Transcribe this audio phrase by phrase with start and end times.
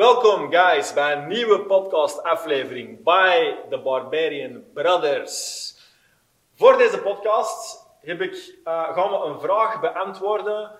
[0.00, 5.74] Welkom guys bij een nieuwe podcast aflevering by the Barbarian Brothers.
[6.54, 8.32] Voor deze podcast heb ik,
[8.64, 10.70] uh, gaan we een vraag beantwoorden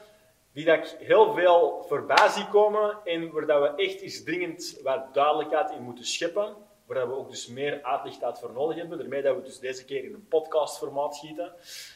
[0.52, 4.80] die dat ik heel veel voorbij zie komen en waar dat we echt eens dringend
[4.82, 6.56] wat duidelijkheid in moeten scheppen.
[6.86, 8.98] Waar we ook dus meer uitleg voor nodig hebben.
[8.98, 11.52] Daarmee dat we dus deze keer in een podcastformaat schieten.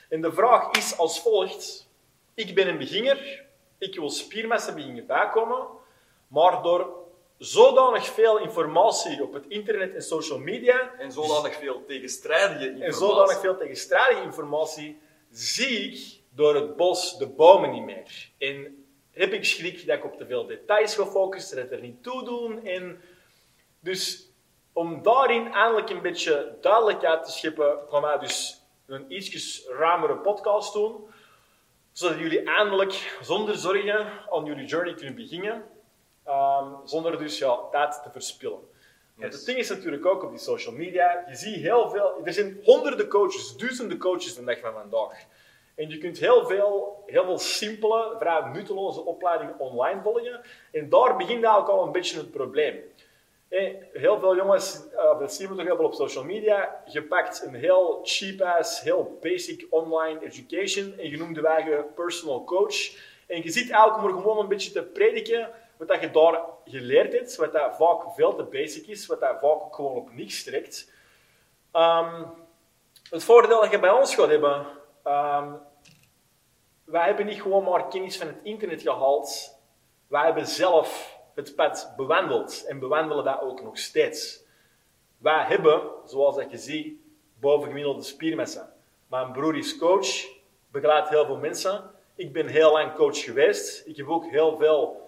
[0.08, 1.88] En de vraag is als volgt.
[2.34, 3.44] Ik ben een beginner.
[3.78, 5.66] Ik wil spiermassa beginnen bijkomen.
[6.28, 7.02] Maar door
[7.38, 10.94] zodanig veel informatie op het internet en social media.
[10.98, 12.86] En zodanig veel tegenstrijdige informatie.
[12.86, 15.00] En zodanig veel tegenstrijdige informatie
[15.30, 18.30] zie ik door het bos de bomen niet meer.
[18.38, 22.24] En heb ik schrik dat ik op te veel details gefocust, dat er niet toe
[22.24, 22.66] doen.
[22.66, 23.02] En
[23.80, 24.28] dus
[24.72, 30.72] om daarin eindelijk een beetje duidelijkheid te scheppen, gaan wij dus een iets ruimere podcast
[30.72, 31.06] doen.
[31.92, 35.64] Zodat jullie eindelijk zonder zorgen aan jullie journey kunnen beginnen.
[36.24, 38.60] Ehm, zonder dus ja, tijd te verspillen.
[39.16, 39.34] Yes.
[39.34, 42.60] Het ding is natuurlijk ook op die social media, je ziet heel veel, er zijn
[42.62, 45.24] honderden coaches, duizenden coaches de dag van vandaag.
[45.74, 50.40] En je kunt heel veel, heel veel simpele, vrij nutteloze opleidingen online volgen.
[50.72, 52.82] En daar begint eigenlijk al een beetje het probleem.
[53.92, 57.42] Heel veel jongens, uh, dat zien we toch heel veel op social media, je pakt
[57.46, 62.96] een heel cheap-ass, heel basic online education en je noemt de eigen personal coach.
[63.26, 67.12] En je ziet om er gewoon een beetje te prediken wat dat je daar geleerd
[67.12, 70.92] hebt, wat dat vaak veel te basic is, wat dat vaak gewoon op niks trekt.
[71.72, 72.32] Um,
[73.10, 74.66] het voordeel dat je bij ons gaat hebben,
[75.04, 75.60] um,
[76.84, 79.58] wij hebben niet gewoon maar kennis van het internet gehaald,
[80.06, 84.42] wij hebben zelf het pad bewandeld en bewandelen dat ook nog steeds.
[85.18, 86.98] Wij hebben, zoals dat je ziet,
[87.40, 88.72] bovengemiddelde spiermassa.
[89.06, 90.26] Mijn broer is coach,
[90.68, 91.90] begeleidt heel veel mensen.
[92.14, 93.86] Ik ben heel lang coach geweest.
[93.86, 95.03] Ik heb ook heel veel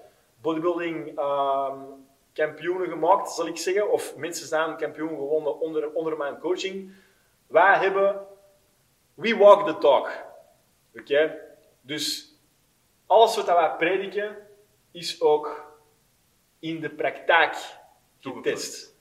[0.46, 3.90] bodybuilding um, kampioenen gemaakt, zal ik zeggen.
[3.90, 6.92] Of mensen zijn kampioen gewonnen onder, onder mijn coaching.
[7.46, 8.26] Wij hebben,
[9.14, 10.10] we walk the talk.
[10.94, 11.38] Oké?
[11.80, 12.34] Dus
[13.06, 14.36] alles wat wij prediken,
[14.92, 15.74] is ook
[16.58, 17.56] in de praktijk
[18.20, 18.94] getest.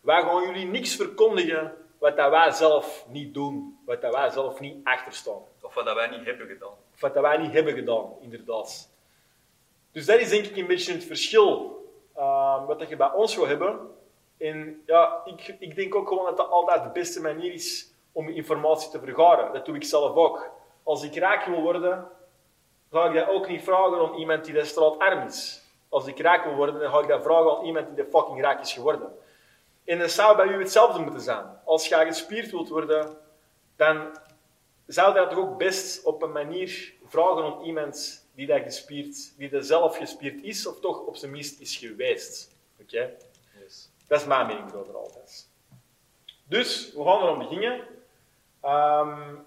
[0.00, 4.60] Wij gaan jullie niks verkondigen wat dat wij zelf niet doen, wat dat wij zelf
[4.60, 5.42] niet achterstaan.
[5.60, 6.74] Of wat dat wij niet hebben gedaan.
[6.94, 8.90] Of wat dat wij niet hebben gedaan, inderdaad.
[9.92, 11.78] Dus dat is denk ik een beetje het verschil
[12.16, 13.78] uh, wat je bij ons wil hebben.
[14.38, 18.28] En ja, ik, ik denk ook gewoon dat dat altijd de beste manier is om
[18.28, 19.52] informatie te vergaren.
[19.52, 20.50] Dat doe ik zelf ook.
[20.82, 22.08] Als ik rijk wil worden,
[22.90, 25.62] ga ik dat ook niet vragen aan iemand die de straat arm is.
[25.88, 28.40] Als ik rijk wil worden, dan ga ik dat vragen aan iemand die de fucking
[28.40, 29.18] rijk is geworden.
[29.84, 31.44] En dat zou bij u hetzelfde moeten zijn.
[31.64, 33.16] Als je gespierd wilt worden,
[33.76, 34.18] dan
[34.86, 39.50] zou dat toch ook best op een manier vragen aan iemand die dat gespierd, die
[39.50, 42.54] dat zelf gespierd is, of toch op zijn minst is geweest.
[42.80, 43.16] Oké?
[43.62, 43.88] Yes.
[44.06, 45.48] Dat is mijn mening erover altijd.
[46.44, 47.86] Dus, we gaan erom beginnen.
[48.64, 49.46] Um,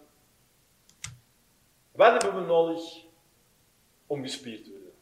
[1.91, 2.83] wat hebben we nodig
[4.07, 4.93] om gespierd te worden?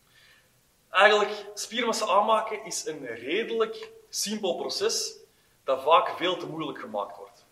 [0.89, 5.15] Eigenlijk, spiermassa aanmaken is een redelijk simpel proces
[5.63, 7.45] dat vaak veel te moeilijk gemaakt wordt.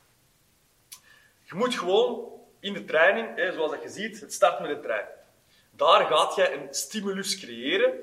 [1.43, 5.18] Je moet gewoon in de training, zoals dat je ziet, het start met de training.
[5.79, 7.93] Daar gaat je een stimulus creëren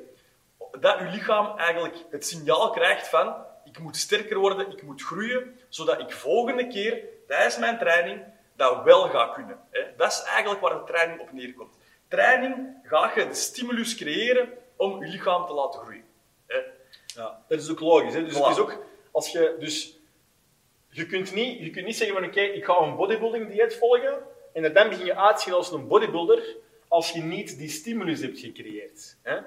[0.81, 5.61] dat je lichaam eigenlijk het signaal krijgt van ik moet sterker worden, ik moet groeien,
[5.69, 8.23] zodat ik volgende keer tijdens mijn training
[8.55, 9.59] dat wel ga kunnen.
[9.97, 11.75] Dat is eigenlijk waar de training op neerkomt.
[12.09, 16.05] Training gaat je de stimulus creëren om je lichaam te laten groeien.
[17.07, 18.15] Ja, dat is ook logisch.
[18.15, 18.25] Hè?
[18.25, 19.99] Dus, het is ook, als je, dus
[20.89, 24.19] je kunt niet, je kunt niet zeggen van oké, ik ga een bodybuilding dieet volgen
[24.53, 26.65] en dan begin je uitzien als een bodybuilder
[26.97, 29.17] als je niet die stimulus hebt gecreëerd.
[29.23, 29.39] Hè?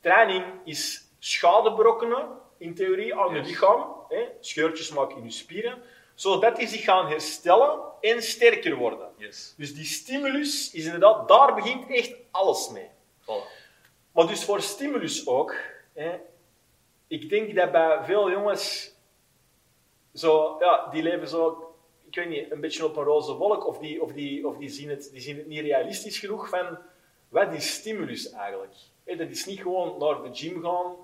[0.00, 2.28] Training is schade berokkenen,
[2.58, 3.86] in theorie, aan je lichaam.
[4.08, 4.28] Hè?
[4.40, 5.82] Scheurtjes maken in je spieren.
[6.14, 9.08] Zodat die zich gaan herstellen en sterker worden.
[9.16, 9.54] Yes.
[9.56, 12.90] Dus die stimulus is inderdaad, daar begint echt alles mee.
[14.12, 15.54] Maar dus voor stimulus ook,
[15.92, 16.18] hè,
[17.06, 18.94] ik denk dat bij veel jongens,
[20.14, 21.66] zo, ja, die leven zo
[22.08, 24.68] ik weet niet, een beetje op een roze wolk, of die, of die, of die,
[24.68, 26.78] zien, het, die zien het niet realistisch genoeg van
[27.28, 28.74] wat is stimulus eigenlijk?
[29.04, 30.96] Hey, dat is niet gewoon naar de gym gaan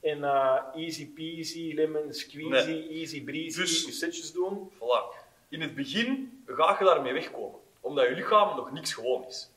[0.00, 4.70] en uh, easy peasy, lemon squeezy, easy breezy, dus, je setjes doen.
[4.74, 5.28] Voilà.
[5.48, 9.50] In het begin ga je daarmee wegkomen, omdat je lichaam nog niks gewoon is.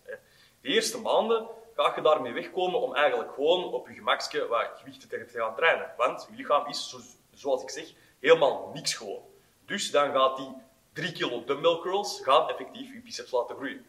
[0.62, 5.10] De eerste maanden ga je daarmee wegkomen om eigenlijk gewoon op je gemakje wat gewichten
[5.10, 5.92] te gaan trainen.
[5.98, 6.96] Want je lichaam is,
[7.34, 9.22] zoals ik zeg, helemaal niks gewoon.
[9.66, 10.54] Dus dan gaat die
[10.94, 13.86] 3 kilo dumbbell curls gaan effectief je biceps laten groeien.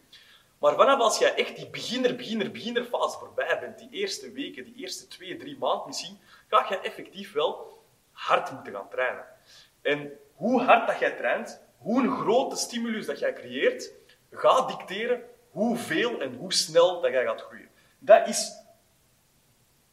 [0.65, 4.75] Maar vanaf als jij echt die beginner, beginner, beginnerfase voorbij bent, die eerste weken, die
[4.75, 7.81] eerste twee, drie maanden misschien, ga je effectief wel
[8.11, 9.25] hard moeten gaan trainen.
[9.81, 13.91] En hoe hard dat jij traint, hoe een grote stimulus dat jij creëert,
[14.31, 17.69] gaat dicteren hoeveel en hoe snel dat jij gaat groeien.
[17.99, 18.51] Dat is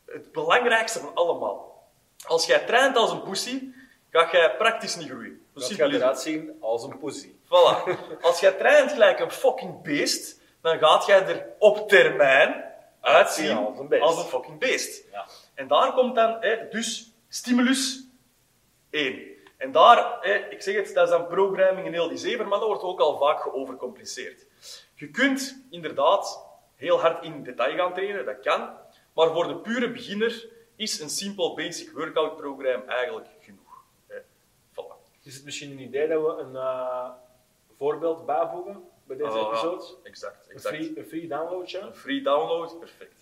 [0.06, 1.88] het belangrijkste van allemaal.
[2.26, 3.62] Als jij traint als een pussy,
[4.10, 5.46] ga jij praktisch niet groeien.
[5.54, 7.32] Dat gaat eruit zien als een pussy.
[7.44, 8.20] Voilà.
[8.20, 12.64] Als jij traint gelijk een fucking beest, dan gaat jij er op termijn
[13.00, 14.02] uitzien Ja, als een beest.
[14.02, 15.04] als een fucking beest.
[15.10, 15.26] Ja.
[15.54, 18.04] En daar komt dan hè, dus stimulus
[18.90, 19.30] 1.
[19.56, 22.58] En daar, hè, ik zeg het, dat is dan programming in heel die zeven, maar
[22.58, 24.46] dat wordt ook al vaak geovercompliceerd.
[24.94, 28.70] Je kunt inderdaad heel hard in detail gaan trainen, dat kan,
[29.12, 33.84] maar voor de pure beginner is een simpel basic workout program eigenlijk genoeg.
[34.06, 34.18] Hè.
[34.70, 35.20] Voilà.
[35.22, 37.08] Is het misschien een idee dat we een eh,
[37.78, 39.46] voorbeeld bijvoegen bij deze ja.
[39.46, 39.84] episode?
[40.02, 40.74] Exact, Een exact.
[40.76, 41.78] free, een free downloadje?
[41.78, 43.14] Een free download, perfect.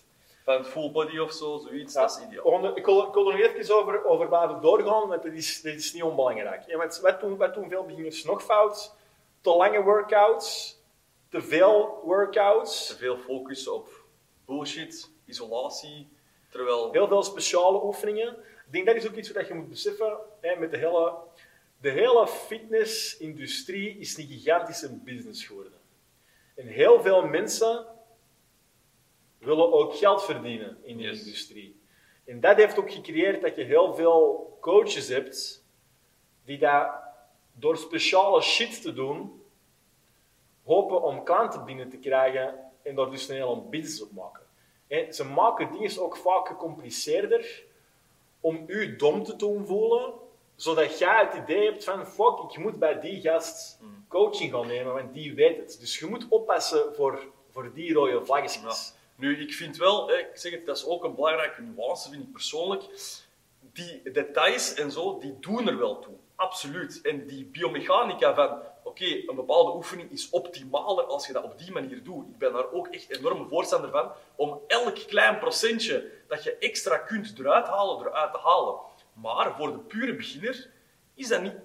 [0.43, 2.75] Van het full body of zo, zoiets, Ja, dat is ideaal.
[2.75, 5.73] ik, wil, ik wil er nog even over, over blijven doorgaan, want dat is, dat
[5.73, 6.63] is niet onbelangrijk.
[6.67, 8.95] Ja, want wat, doen, wat doen veel beginners nog fout?
[9.41, 10.79] Te lange workouts,
[11.29, 13.89] te veel workouts, Te veel focus op
[14.45, 16.07] bullshit, isolatie,
[16.49, 16.91] terwijl...
[16.91, 18.29] heel veel speciale oefeningen.
[18.65, 21.13] Ik denk dat is ook iets wat je moet beseffen hè, met de hele,
[21.81, 25.80] de hele fitnessindustrie is een gigantische business geworden.
[26.61, 27.85] En heel veel mensen
[29.37, 31.19] willen ook geld verdienen in die Yes.
[31.19, 31.79] industrie.
[32.25, 35.63] En dat heeft ook gecreëerd dat je heel veel coaches hebt
[36.45, 36.89] die dat
[37.53, 39.43] door speciale shit te doen,
[40.63, 44.43] hopen om klanten binnen te krijgen en daar dus een hele business op maken.
[44.87, 47.63] En ze maken dingen ook vaak gecompliceerder
[48.39, 50.13] om u dom te doen voelen,
[50.55, 53.79] zodat jij het idee hebt van fuck, ik moet bij die gast
[54.11, 55.79] coaching gaan nemen, want die weet het.
[55.79, 58.21] Dus je moet oppassen voor, voor die rode.
[58.27, 58.73] Ja.
[59.15, 62.31] Nu, ik vind wel, ik zeg het, dat is ook een belangrijke nuance, vind ik
[62.31, 62.83] persoonlijk.
[63.59, 66.13] Die details en zo, die doen er wel toe.
[66.35, 67.01] Absoluut.
[67.01, 71.71] En die biomechanica van, oké, een bepaalde oefening is optimaler als je dat op die
[71.71, 72.27] manier doet.
[72.27, 76.97] Ik ben daar ook echt enorm voorstander van, om elk klein procentje dat je extra
[76.97, 78.75] kunt eruit halen, eruit te halen.
[79.13, 80.69] Maar voor de pure beginner
[81.13, 81.55] is dat niet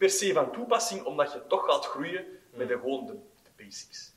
[0.00, 3.12] per se van toepassing, omdat je toch gaat groeien met de, gewoon de,
[3.42, 4.12] de basics.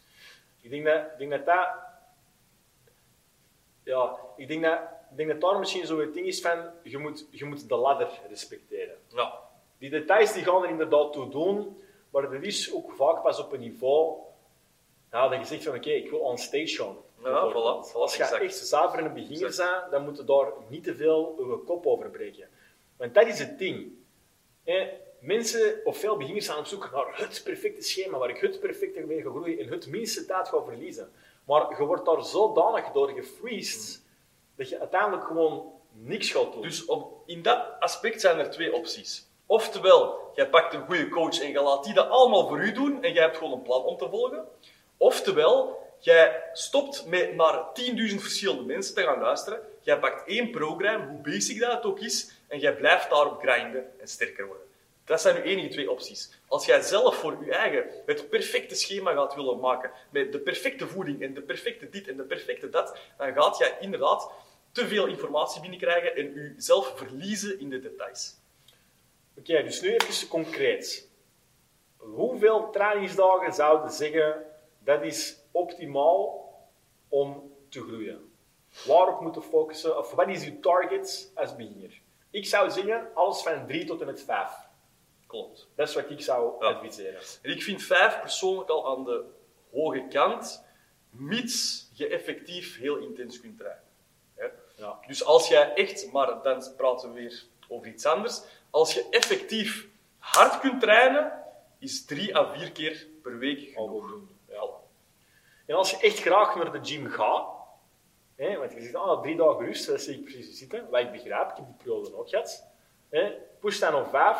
[0.62, 1.68] Ik denk dat, ik denk dat dat...
[3.83, 4.80] Ja, ik denk dat,
[5.12, 7.75] ik denk dat daar misschien zo het ding is van, je moet, je moet de
[7.75, 8.97] ladder respecteren.
[9.07, 9.39] Ja.
[9.77, 13.51] Die details die gaan er inderdaad toe doen, maar er is ook vaak pas op
[13.51, 14.21] een niveau
[15.12, 16.95] ja, dat je zegt van oké, ik wil on stage gaan.
[17.24, 18.44] Ja, voilà, voilà, Als je exact.
[18.44, 19.79] echt zuiver een beginner Exact.
[19.79, 22.50] bent, dan moet je daar niet te veel je kop over breken.
[22.97, 23.91] Want dat is het ding.
[25.23, 28.99] Mensen, of veel beginners, zijn op zoek naar het perfecte schema, waar ik het perfecte
[28.99, 31.11] mee ga groeien en het minste tijd ga verliezen.
[31.45, 34.01] Maar je wordt daar zodanig door gefreezed,
[34.55, 36.61] dat je uiteindelijk gewoon niks gaat doen.
[36.61, 39.27] Dus op, in dat aspect zijn er twee opties.
[39.45, 43.03] Oftewel, jij pakt een goede coach en je laat die dat allemaal voor u doen
[43.03, 44.45] en jij hebt gewoon een plan om te volgen.
[44.97, 49.61] Oftewel, jij stopt met naar 10.000 verschillende mensen te gaan luisteren.
[49.81, 53.99] Jij pakt één programma, hoe basic dat het ook is, en jij blijft daarop grinden
[53.99, 54.62] en sterker worden.
[55.05, 56.31] Dat zijn uw enige twee opties.
[56.47, 60.88] Als jij zelf voor je eigen het perfecte schema gaat willen maken, met de perfecte
[60.88, 64.31] voeding en de perfecte dit en de perfecte dat, dan gaat jij inderdaad
[64.71, 68.35] te veel informatie binnenkrijgen en jezelf verliezen in de details.
[69.38, 71.10] Oké, dus nu even concreet.
[71.98, 74.45] Hoeveel trainingsdagen zouden zeggen
[74.79, 76.53] dat is optimaal
[77.10, 78.31] om te groeien?
[78.86, 79.98] Waarop moeten focussen?
[79.98, 82.01] Of wat is uw target als beginner?
[82.29, 84.51] Ik zou zeggen, alles van 3 tot en met 5.
[85.33, 85.67] Klopt.
[85.75, 86.67] Dat is wat ik zou Ja.
[86.67, 87.21] adviseren.
[87.41, 89.23] En ik vind vijf persoonlijk al aan de
[89.71, 90.63] hoge kant,
[91.09, 93.81] mits je effectief heel intens kunt trainen.
[94.75, 94.99] Ja.
[95.07, 99.87] Dus als jij echt, maar dan praten we weer over iets anders, als je effectief
[100.17, 101.43] hard kunt trainen,
[101.79, 103.73] is drie à vier keer per week genoeg.
[103.89, 104.31] voldoende.
[104.49, 104.63] Ja.
[105.65, 107.45] En als je echt graag naar de gym gaat,
[108.35, 111.11] hè, want je zegt, ah, drie dagen rust, dat zie ik precies zitten, wat ik
[111.11, 112.65] begrijp, ik heb die periode ook gehad.
[113.09, 114.37] Hè, push dan op vijf,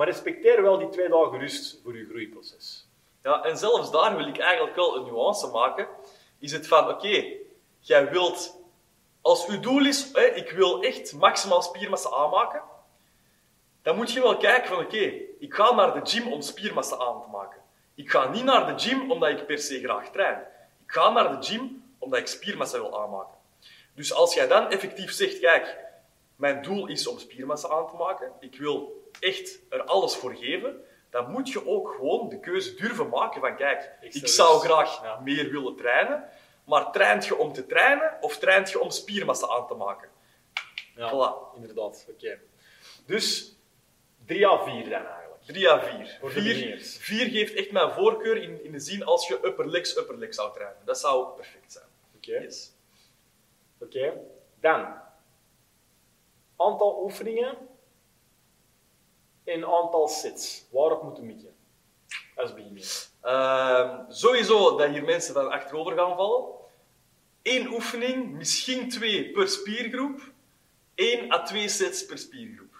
[0.00, 2.86] maar respecteer wel die twee dagen rust voor je groeiproces.
[3.22, 5.88] Ja, en zelfs daar wil ik eigenlijk wel een nuance maken.
[6.38, 7.24] Is het van, oké,
[7.78, 8.56] jij wilt,
[9.20, 12.62] als uw doel is, hè, ik wil echt maximaal spiermassa aanmaken,
[13.82, 17.22] dan moet je wel kijken van, oké, ik ga naar de gym om spiermassa aan
[17.22, 17.60] te maken.
[17.94, 20.38] Ik ga niet naar de gym omdat ik per se graag train.
[20.86, 23.34] Ik ga naar de gym omdat ik spiermassa wil aanmaken.
[23.94, 25.76] Dus als jij dan effectief zegt, kijk,
[26.36, 30.84] mijn doel is om spiermassa aan te maken, ik wil echt er alles voor geven,
[31.10, 34.70] dan moet je ook gewoon de keuze durven maken van kijk, Ik ik zou dus-
[34.70, 35.20] graag ja.
[35.20, 36.28] meer willen trainen,
[36.64, 40.08] maar traint je om te trainen of traint je om spiermassa aan te maken?
[40.96, 41.56] Ja, Voilà.
[41.56, 42.06] inderdaad.
[42.10, 42.38] Oké.
[43.06, 43.56] Dus
[44.26, 45.42] 3 à 4 dan eigenlijk.
[45.44, 46.16] 3 à 4.
[46.20, 46.96] Voor de 4, beginners.
[46.96, 50.36] 4 geeft echt mijn voorkeur in, in de zin als je upper legs, upper legs
[50.36, 50.84] zou trainen.
[50.84, 51.84] Dat zou perfect zijn.
[52.16, 52.32] Oké.
[52.40, 52.72] Yes.
[53.80, 54.12] Oké.
[54.60, 54.94] Dan.
[56.56, 57.56] Aantal oefeningen.
[59.50, 60.64] En aantal sets.
[60.70, 61.54] Waarop moeten we mikken?
[62.36, 63.08] Als beginner.
[63.20, 66.44] Ehm, sowieso dat hier mensen van achterover gaan vallen.
[67.42, 70.32] Eén oefening, misschien twee per spiergroep.
[70.94, 72.74] 1 à 2 sets per spiergroep.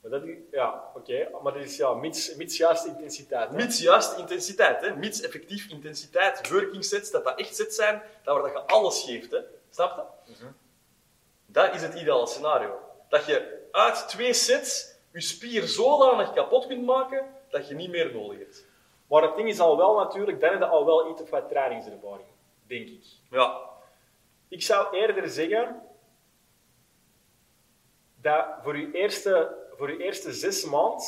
[0.00, 1.28] Maar dat ja, oké.
[1.42, 3.50] Maar dat is ja, mits, mits juiste intensiteit.
[3.50, 3.56] hè?
[3.56, 4.96] Mits juist intensiteit, hè?
[4.96, 9.02] mits effectief intensiteit, working sets, dat dat echt sets zijn, dat waar dat je alles
[9.02, 9.30] geeft.
[9.30, 9.38] Hè?
[9.70, 10.34] Snap je?
[11.46, 12.78] Dat is het ideale scenario.
[13.08, 18.12] Dat je uit twee sets je spier zodanig kapot kunt maken dat je niet meer
[18.12, 18.66] nodig hebt.
[19.08, 21.48] Maar het ding is al wel natuurlijk, dan heb je al wel iets of wat
[21.48, 22.28] trainingservaring.
[22.66, 23.04] Denk ik.
[23.30, 23.60] Ja,
[24.48, 25.82] Ik zou eerder zeggen
[28.20, 31.06] dat voor je eerste, voor je eerste zes maanden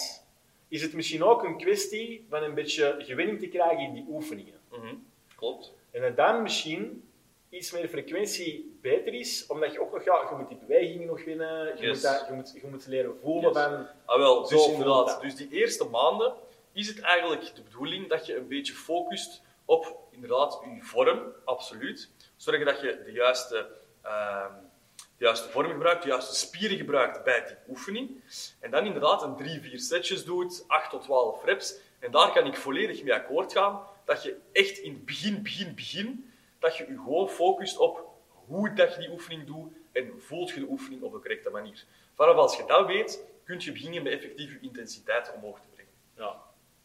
[0.69, 4.61] is het misschien ook een kwestie van een beetje gewenning te krijgen in die oefeningen.
[4.71, 4.95] Mhm.
[5.37, 5.73] klopt.
[5.91, 7.08] En dan misschien
[7.50, 11.25] iets meer frequentie beter is, omdat je ook nog, ja, je moet die bewegingen nog
[11.25, 11.93] winnen, je, Yes.
[11.93, 13.62] moet, dat, je, moet, je moet leren voelen Yes.
[13.62, 13.87] van...
[14.05, 15.07] Ah, wel, dus inderdaad.
[15.07, 15.21] dat.
[15.21, 16.33] Dus die eerste maanden
[16.73, 22.11] is het eigenlijk de bedoeling dat je een beetje focust op inderdaad je vorm, absoluut.
[22.37, 23.67] Zorgen dat je de juiste,
[24.02, 24.52] ehm,
[24.97, 28.21] de juiste vorm gebruikt, de juiste spieren gebruikt bij die oefening.
[28.61, 31.75] En dan inderdaad een 3-4 setjes doet, 8 tot 12 reps.
[31.99, 33.81] En daar kan ik volledig mee akkoord gaan.
[34.05, 38.05] Dat je echt in het begin, begin, begin, dat je je gewoon focust op
[38.47, 41.85] hoe dat je die oefening doet en voelt je de oefening op de correcte manier.
[42.15, 45.93] Vanaf als je dat weet, kun je beginnen met effectief je intensiteit omhoog te brengen.
[46.17, 46.37] Ja,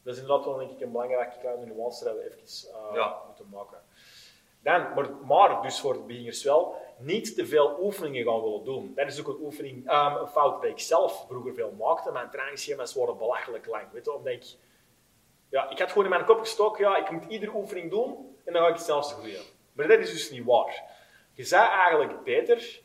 [0.03, 3.22] dat is inderdaad wel denk ik een belangrijke kleine nuance dat we even eh, Ja.
[3.27, 3.77] moeten maken.
[4.63, 8.92] Dan, maar, maar dus voor de beginners wel, niet te veel oefeningen gaan willen doen.
[8.96, 12.12] Dat is ook een oefening, ehm, een fout die ik zelf vroeger veel maakte.
[12.12, 13.92] Mijn trainingsschema's worden belachelijk lang.
[13.92, 14.46] Weet je, omdat ik,
[15.50, 18.53] ja, ik had gewoon in mijn kop gestoken, ja, ik moet iedere oefening doen en
[18.53, 19.42] dan ga ik snelste groeien.
[19.74, 20.84] Maar dat is dus niet waar.
[21.34, 22.82] Je zou eigenlijk beter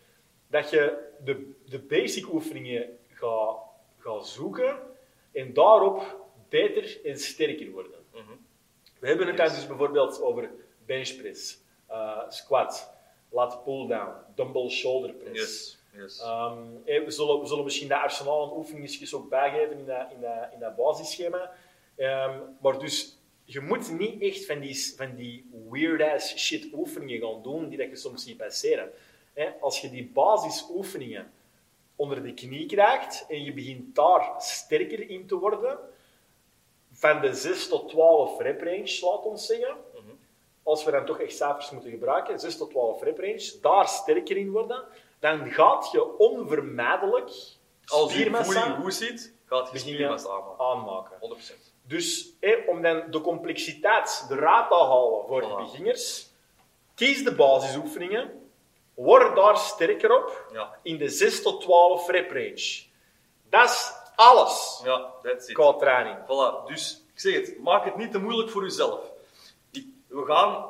[0.47, 3.57] dat je de, de basic oefeningen gaat,
[3.99, 4.79] gaat zoeken
[5.33, 6.17] en daarop
[6.49, 8.05] beter en sterker worden.
[8.13, 8.23] Mhm.
[9.01, 9.47] We hebben het Yes.
[9.47, 10.51] dan dus bijvoorbeeld over
[10.87, 12.93] benchpress, eh, squat,
[13.31, 15.35] lat pull-down, dumbbell shoulder press.
[15.41, 16.21] Yes, yes.
[16.21, 20.11] Ehm, eh, we, zullen, we zullen misschien dat arsenaal aan oefeningetjes ook bijgeven in dat,
[20.13, 21.53] in dat, in dat basisschema.
[21.97, 23.18] Ehm, maar dus,
[23.51, 27.89] je moet niet echt van die, van die weird-ass shit oefeningen gaan doen die dat
[27.89, 28.91] je soms ziet passeren.
[29.33, 31.33] Hè, als je die basisoefeningen
[31.97, 35.79] onder de knie krijgt en je begint daar sterker in te worden,
[36.93, 40.13] van de 6 tot 12 rep range, laat ons zeggen, Mhm.
[40.63, 44.37] als we dan toch echt cijfers moeten gebruiken, 6 tot 12 rep range, daar sterker
[44.37, 44.85] in worden,
[45.19, 47.27] dan gaat je onvermijdelijk
[47.87, 50.65] Als je spiermassa voeling goed zit, gaat je spiermassa aanmaken.
[50.65, 51.17] aanmaken.
[51.21, 51.68] 100%.
[51.89, 52.33] Dus
[52.67, 56.31] om dan de complexiteit eruit te halen voor de beginners,
[56.95, 58.51] kies de basisoefeningen,
[58.95, 62.83] word daar sterker op Ja, in de 6 tot 12 rep range.
[63.49, 65.55] Dat is alles ja, that's it.
[65.55, 66.17] qua training.
[66.25, 69.01] Voilà, dus ik zeg het, maak het niet te moeilijk voor jezelf.
[70.07, 70.67] We gaan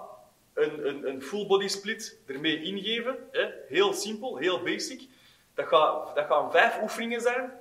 [0.55, 3.29] een, een, een full body split ermee ingeven.
[3.31, 3.49] Hè?
[3.69, 5.09] Heel simpel, heel basic.
[5.55, 7.53] Dat, gaat, dat gaan vijf oefeningen zijn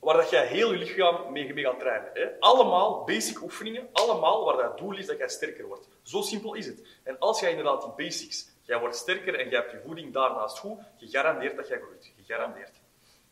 [0.00, 2.10] waar dat jij heel je lichaam mee, mee gaat trainen.
[2.14, 2.28] Hè?
[2.40, 5.88] Allemaal basic oefeningen, allemaal waar dat doel is dat jij sterker wordt.
[6.02, 6.86] Zo simpel is het.
[7.02, 10.58] En als jij inderdaad die basics, jij wordt sterker en jij hebt je voeding daarnaast
[10.58, 12.12] goed, gegarandeerd dat jij groeit.
[12.16, 12.80] Gegarandeerd.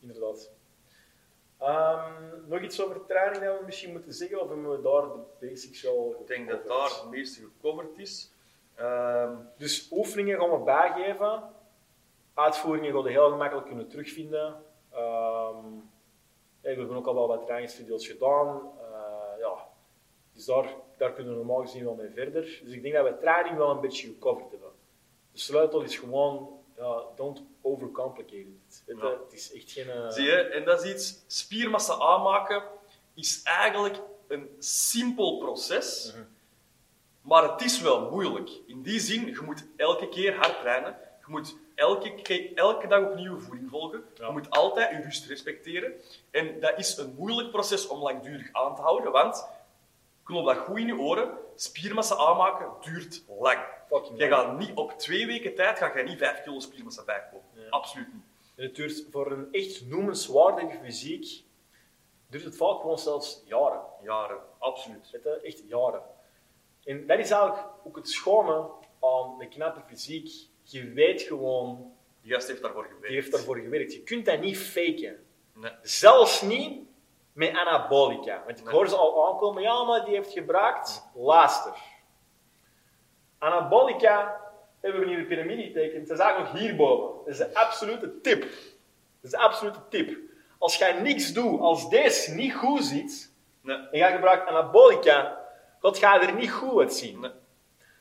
[0.00, 0.50] Inderdaad.
[1.58, 2.12] Ehm,
[2.46, 5.86] nog iets over training dat we misschien moeten zeggen, of hebben we daar de basics
[5.86, 8.30] al Ik denk dat daar het meeste gecoverd is.
[8.74, 11.42] Ehm, Dus oefeningen gaan we bijgeven.
[12.34, 14.62] Uitvoeringen gaan we heel gemakkelijk kunnen terugvinden.
[14.90, 15.64] Ehm,
[16.74, 18.60] we hebben ook al wel wat trainingsvideo's gedaan.
[18.80, 19.66] Eh, ja.
[20.32, 22.42] Dus daar, daar kunnen we normaal gezien wel mee verder.
[22.64, 24.70] Dus ik denk dat we training wel een beetje gecoverd hebben.
[25.32, 28.82] De sleutel is gewoon, ja, don't overcomplicate it.
[28.86, 28.94] Ja.
[29.10, 29.90] Het is echt geen...
[29.90, 30.36] eh, Zie je?
[30.36, 32.62] En dat is iets, spiermassa aanmaken
[33.14, 36.24] is eigenlijk een simpel proces, Mhm.
[37.20, 38.50] maar het is wel moeilijk.
[38.66, 43.02] In die zin, je moet elke keer hard trainen, je moet elke, ke- elke dag
[43.10, 44.26] opnieuw voeding volgen, Ja.
[44.26, 45.92] je moet altijd je rust respecteren.
[46.30, 49.46] En dat is een moeilijk proces om langdurig aan te houden, want,
[50.22, 53.58] knop dat goed in je oren, spiermassa aanmaken duurt lang.
[53.88, 57.46] fucking Jij gaat niet op twee weken tijd ga jij niet 5 kilo spiermassa bijkomen.
[57.52, 57.68] Ja.
[57.68, 58.22] Absoluut niet.
[58.56, 61.42] En het duurt voor een echt noemenswaardige fysiek
[62.26, 63.80] duurt het vaak gewoon zelfs jaren.
[64.02, 65.18] Jaren, absoluut.
[65.42, 66.02] Echt jaren.
[66.84, 68.68] En dat is eigenlijk ook het schone
[69.00, 70.47] aan de knappe fysiek.
[70.70, 73.06] Je weet gewoon, Die gast heeft daarvoor gewerkt.
[73.06, 73.92] die heeft daarvoor gewerkt.
[73.92, 75.24] Je kunt dat niet faken.
[75.52, 75.72] Nee.
[75.82, 76.86] Zelfs niet
[77.32, 78.42] met anabolica.
[78.46, 78.74] Want ik Nee.
[78.74, 81.02] hoor ze al aankomen, ja, maar die heeft gebruikt.
[81.14, 81.72] Luister.
[83.38, 84.40] Anabolica
[84.80, 86.08] hebben we hier de piramide getekend.
[86.08, 87.16] Dat is eigenlijk nog hierboven.
[87.24, 88.40] Dat is de absolute tip.
[88.40, 88.50] Dat
[89.22, 90.16] is de absolute tip.
[90.58, 93.76] Als jij niks doet, als deze niet goed ziet, Nee.
[93.76, 95.38] en jij gebruikt anabolica,
[95.80, 97.20] gaat jij er niet goed uitzien.
[97.20, 97.30] Nee.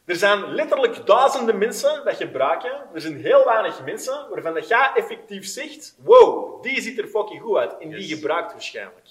[0.08, 2.72] Er zijn letterlijk duizenden mensen dat gebruiken.
[2.94, 7.42] Er zijn heel weinig mensen waarvan dat jij effectief zegt: wow, die ziet er fucking
[7.42, 7.78] goed uit.
[7.78, 8.14] En die Yes.
[8.14, 9.08] gebruikt waarschijnlijk.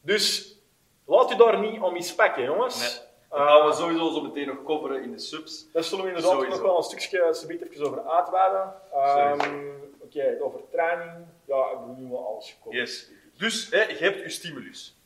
[0.00, 0.56] Dus
[1.04, 2.80] laat u daar niet om iets pakken, jongens.
[2.80, 3.08] Nee.
[3.30, 5.66] Dat gaan we sowieso zo meteen nog coveren in de subs.
[5.72, 8.74] daar zullen we inderdaad nog wel een stukje even over uitweiden.
[8.92, 9.68] Ehm.
[10.00, 11.26] Oké, over training.
[11.44, 12.78] Ja, hebben we nu wel alles gekomen.
[12.78, 13.10] Yes.
[13.38, 14.99] Dus hè, je hebt je stimulus.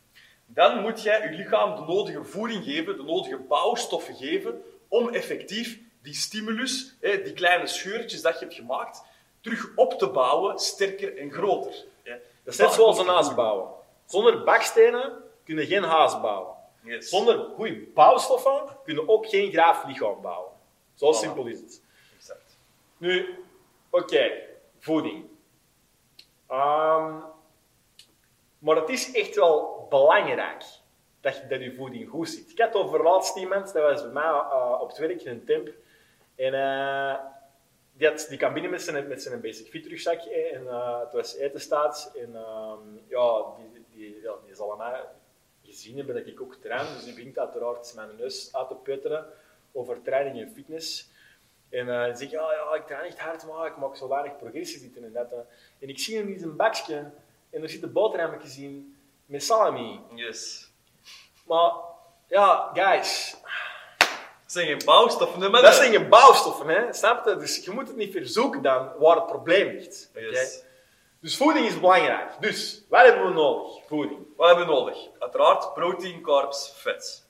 [0.46, 5.78] Dan moet jij je lichaam de nodige voeding geven, de nodige bouwstoffen geven, om effectief
[6.02, 9.02] die stimulus, die kleine scheurtjes dat je hebt gemaakt,
[9.40, 11.84] terug op te bouwen, sterker en groter.
[12.44, 13.68] Dat is net zoals een huis bouwen.
[14.06, 15.12] Zonder bakstenen
[15.44, 16.54] kun je geen huis bouwen.
[16.82, 17.08] Yes.
[17.08, 20.52] Zonder goede bouwstoffen kun je ook geen graaf lichaam bouwen.
[20.94, 21.16] Zo Voilà.
[21.18, 21.82] simpel is het.
[22.16, 22.56] Exact.
[22.96, 23.44] Nu,
[23.90, 24.30] oké,
[24.78, 25.24] voeding.
[26.48, 27.16] Ehm,
[28.64, 30.64] maar het is echt wel belangrijk
[31.20, 32.50] dat je, dat je voeding goed zit.
[32.50, 35.68] Ik had over laatst iemand, dat was bij mij eh, op het werk, een temp.
[36.34, 37.14] En eh,
[37.92, 40.20] die, had, die kwam binnen met zijn, met zijn basic fit rugzak.
[40.22, 42.12] En eh, het was etenstaat.
[42.16, 42.78] En ehm,
[43.08, 43.44] ja,
[43.92, 45.00] die, die, zal mij
[45.62, 46.94] gezien hebben dat ik ook train.
[46.94, 49.26] Dus die begint uiteraard mijn neus uit te putteren
[49.72, 51.12] over training en fitness.
[51.68, 54.36] En uh, die zegt, ja, ja, ik train echt hard, maar ik maak zo weinig
[54.36, 55.32] progressie zitten en dat.
[55.78, 57.10] En ik zie hem in zijn bakje
[57.54, 58.96] en er zitten boterhammetjes in
[59.26, 60.00] met salami.
[60.14, 60.70] Yes.
[61.46, 61.72] Maar
[62.28, 63.36] ja, guys,
[64.42, 66.92] Dat zijn geen bouwstoffen, hè, dat zijn geen bouwstoffen, hè?
[66.92, 67.36] snap je?
[67.36, 70.10] Dus je moet het niet verzoeken dan waar het probleem ligt.
[70.14, 70.62] Yes.
[71.20, 72.30] Dus voeding is belangrijk.
[72.40, 73.84] Dus, wat hebben we nodig?
[73.86, 74.26] Voeding.
[74.36, 74.98] Wat hebben we nodig?
[75.18, 77.26] Uiteraard protein, carbs, vet.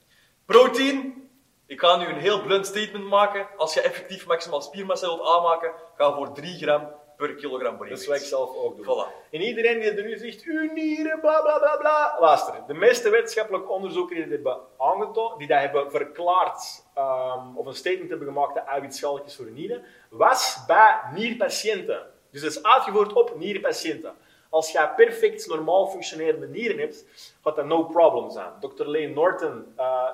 [0.46, 1.28] Protein,
[1.66, 3.48] ik ga nu een heel blunt statement maken.
[3.56, 7.98] Als je effectief maximaal spiermassa wilt aanmaken, ga voor 3 gram per kilogram body Dat
[7.98, 8.85] is wat ik zelf ook doe.
[8.85, 9.31] Voilà.
[9.31, 12.16] En iedereen die er nu zegt, uw nieren, bla bla bla bla.
[12.20, 17.74] Luister, de meeste wetenschappelijke onderzoeken die hebben aangetoond, die dat hebben verklaard, ehm, of een
[17.74, 22.07] statement hebben gemaakt dat eiwit schadelijk is voor nieren, was bij nierpatiënten.
[22.31, 24.14] Dus dat is uitgevoerd op nierpatiënten.
[24.48, 27.05] Als je perfect normaal functionerende nieren hebt,
[27.42, 28.50] gaat dat no problem zijn.
[28.61, 28.85] Dr.
[28.85, 30.09] Lane Norton eh,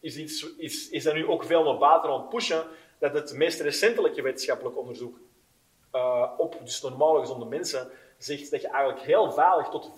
[0.00, 2.64] is, iets, is, is daar nu ook veel naar buiten aan het pushen,
[2.98, 5.18] dat het meest recentelijke wetenschappelijk onderzoek
[5.90, 9.94] eh, op dus normale gezonde mensen zegt dat je eigenlijk heel veilig tot 4,4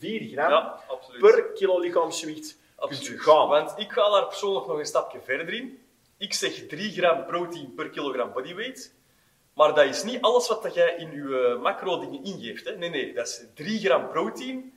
[0.00, 0.78] gram Ja,
[1.20, 3.48] per kilo lichaamsgewicht kunt gaan.
[3.48, 5.82] Want ik ga daar persoonlijk nog een stapje verder in.
[6.18, 8.94] Ik zeg 3 gram protein per kilogram bodyweight.
[9.54, 12.64] Maar dat is niet alles wat jij in je macro-dingen ingeeft.
[12.64, 12.76] Hè.
[12.76, 13.12] Nee, nee.
[13.14, 14.72] Dat is 3 gram protein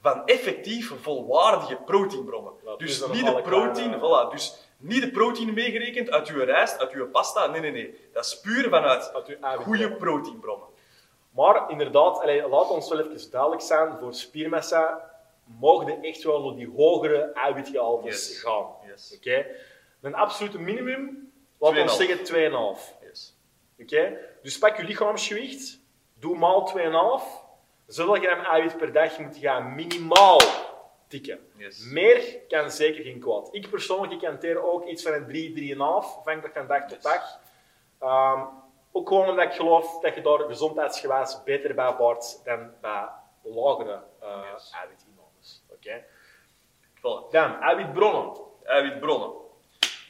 [0.00, 2.52] van effectief volwaardige proteinbronnen.
[2.64, 6.44] Ja, dus dus niet de protein, kleine- voilà, dus niet de protein meegerekend uit je
[6.44, 7.46] rijst, uit je pasta.
[7.46, 8.08] Nee, nee, nee.
[8.12, 10.68] Dat is puur vanuit uw goede proteinbronnen.
[11.30, 15.10] Maar inderdaad, allee, laat ons wel even duidelijk zijn, voor spiermassa
[15.44, 18.40] mogen we echt wel naar die hogere eiwitgehaltes Yes.
[18.42, 18.66] gaan.
[18.86, 19.14] Yes.
[19.16, 19.46] Oké?
[20.00, 21.96] Een absolute minimum, laat ons 2,5.
[21.96, 22.94] zeggen 2,5.
[23.02, 23.36] Yes.
[23.80, 24.18] Oké?
[24.42, 25.78] Dus pak je lichaamsgewicht,
[26.14, 27.44] doe maal 2,5.
[27.86, 30.40] Zoveel gram eiwit per dag moet je gaan minimaal
[31.12, 31.38] tikken.
[31.56, 31.84] Yes.
[31.84, 33.48] Meer kan zeker geen kwaad.
[33.52, 37.38] Ik persoonlijk ik hanteer ook iets van een 3, 3,5, afhankelijk van dag tot dag.
[37.98, 38.40] Ehm,
[38.92, 43.08] ook gewoon omdat ik geloof dat je daar gezondheidsgewijs beter bij wordt dan bij
[43.42, 44.42] lagere uh,
[45.38, 45.62] Yes.
[45.68, 46.04] Oké?
[46.98, 47.30] Voilà.
[47.30, 48.40] Dan, eiwitbronnen.
[48.64, 49.32] eiwitbronnen.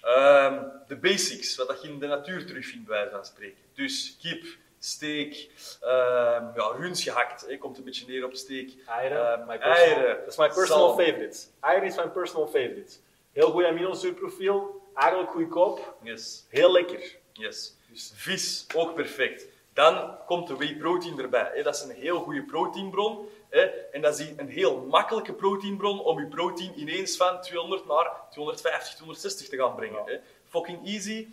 [0.02, 3.62] Ehm, de basics, wat dat je in de natuur terugvindt, bij wijze van spreken.
[3.74, 4.44] Dus kip,
[4.84, 5.32] steak,
[5.80, 8.68] ehm ja, gehakt, hè, komt een beetje neer op steak.
[8.86, 9.32] Eieren.
[9.32, 11.38] Ehm, my personal, eieren, Dat is mijn personal favorite.
[11.60, 12.92] Eieren is mijn personal favorite.
[13.32, 17.16] Heel goed aminozuurprofiel, eigenlijk goedkoop, Yes, heel lekker.
[17.32, 17.76] yes.
[17.90, 19.46] Dus Vis, ook perfect.
[19.72, 21.50] Dan komt de whey protein erbij.
[21.54, 21.62] Hè.
[21.62, 23.28] Dat is een heel goede proteinbron.
[23.50, 23.60] Hè.
[23.60, 28.94] En dat is een heel makkelijke proteinbron om je protein ineens van 200 naar 250,
[28.94, 30.02] 260 te gaan brengen.
[30.06, 30.12] Ja.
[30.12, 30.18] Hè.
[30.48, 31.28] Fucking easy.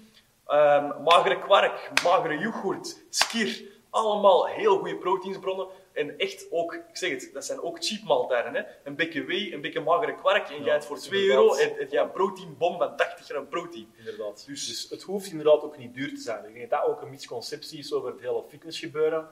[0.49, 3.61] Ehm, magere kwark, magere yoghurt, skir.
[3.89, 5.67] Allemaal heel goede proteinsbronnen.
[5.93, 8.55] En echt ook, ik zeg het, dat zijn ook cheap maaltijden.
[8.55, 8.61] Hè.
[8.83, 10.49] Een beetje whey, een beetje magere kwark.
[10.49, 11.43] En jij het voor 2 inderdaad.
[11.43, 13.93] euro en, en jij een proteinbom van 80 gram protein.
[13.97, 14.43] Inderdaad.
[14.47, 16.45] Dus, het hoeft inderdaad ook niet duur te zijn.
[16.45, 19.27] Ik denk dat dat ook een misconceptie is over het hele fitnessgebeuren.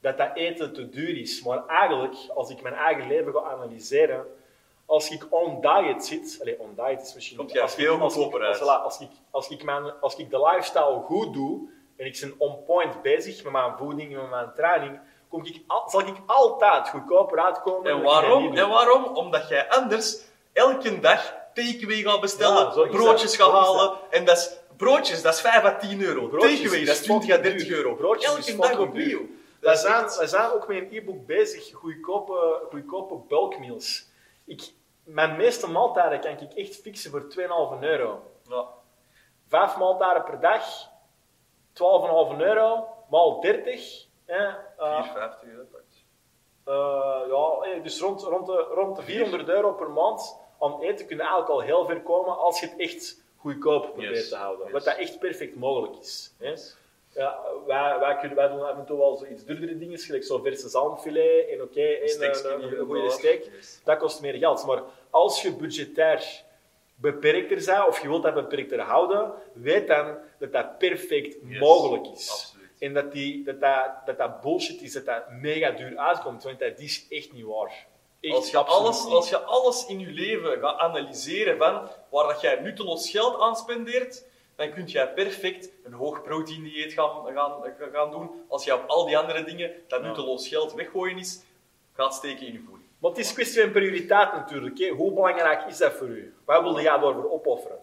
[0.00, 1.42] dat dat eten te duur is.
[1.42, 4.26] Maar eigenlijk, als ik mijn eigen leven ga analyseren,
[4.88, 7.36] als ik on diet zit, allez, on diet is misschien...
[7.36, 11.00] Komt als veel ik, als, ik, als, ik, als, ik mijn, als ik de lifestyle
[11.04, 11.60] goed doe,
[11.96, 15.60] en ik ben on point bezig met mijn voeding en met mijn training, kom ik,
[15.66, 17.90] al- zal ik altijd goedkoper uitkomen.
[17.90, 18.56] En waarom?
[18.56, 19.04] En waarom?
[19.04, 20.18] Omdat jij anders
[20.52, 23.92] elke dag takeaway gaat bestellen, Ja, broodjes dat, gaat halen.
[24.10, 26.26] En dat is, broodjes, dat is 5 à 10 euro.
[26.26, 27.76] Broodjes takeaway, is dat is 20 à fucking 30 duur.
[27.76, 27.94] euro.
[27.94, 29.20] Broodjes elke dag opnieuw.
[29.60, 34.06] Wij zijn, echt- wij zijn ook met een e-book bezig, goedkope, goedkope bulkmeals.
[34.44, 34.62] Ik,
[35.08, 37.20] mijn meeste maaltijden kan ik echt fixen voor
[37.76, 38.22] 2,5 euro.
[38.48, 38.64] Ja.
[39.48, 40.88] Vijf maaltijden per dag,
[41.72, 44.06] 12,5 euro, maal 30.
[44.24, 44.46] Hè,
[44.78, 45.64] eh, 4,50 euro.
[46.64, 51.06] eh, ja, eh, dus rond, rond, de, rond de 400 euro per maand aan eten
[51.06, 54.28] kun je eigenlijk al heel ver komen als je het echt goedkoop probeert Yes.
[54.28, 54.64] te houden.
[54.64, 54.72] Yes.
[54.72, 56.34] Wat dat echt perfect mogelijk is.
[57.14, 60.38] Ja, wij, wij, kunnen, wij doen af en toe wel zoiets duurdere dingen, gelijk zo
[60.38, 63.02] verse zalmfilet en oké, en een, en goede.
[63.56, 63.80] Yes.
[63.84, 64.66] Dat kost meer geld.
[64.66, 66.42] Maar als je budgetair
[66.94, 71.58] beperkter bent, of je wilt dat beperkter houden, weet dan dat dat perfect Yes.
[71.58, 72.30] mogelijk is.
[72.30, 72.68] Absoluut.
[72.78, 76.58] En dat, die, dat, dat, dat dat bullshit is, dat dat mega duur uitkomt, want
[76.58, 77.86] dat is echt niet waar.
[78.20, 79.12] Echt Als je, alles, niet.
[79.14, 83.56] als je alles in je leven gaat analyseren van waar dat jij nutteloos geld aan
[83.56, 84.24] spendeert,
[84.58, 87.52] dan kun jij perfect een hoog proteïne dieet gaan, gaan,
[87.92, 88.30] gaan doen.
[88.48, 91.42] Als je op al die andere dingen dat nutteloos geld weggooien is,
[91.92, 92.88] gaat steken in je voeding.
[92.98, 94.78] Maar het is een kwestie van prioriteit natuurlijk.
[94.78, 94.88] Hè.
[94.88, 96.34] Hoe belangrijk is dat voor u?
[96.44, 97.78] Wat wil jij daarvoor opofferen?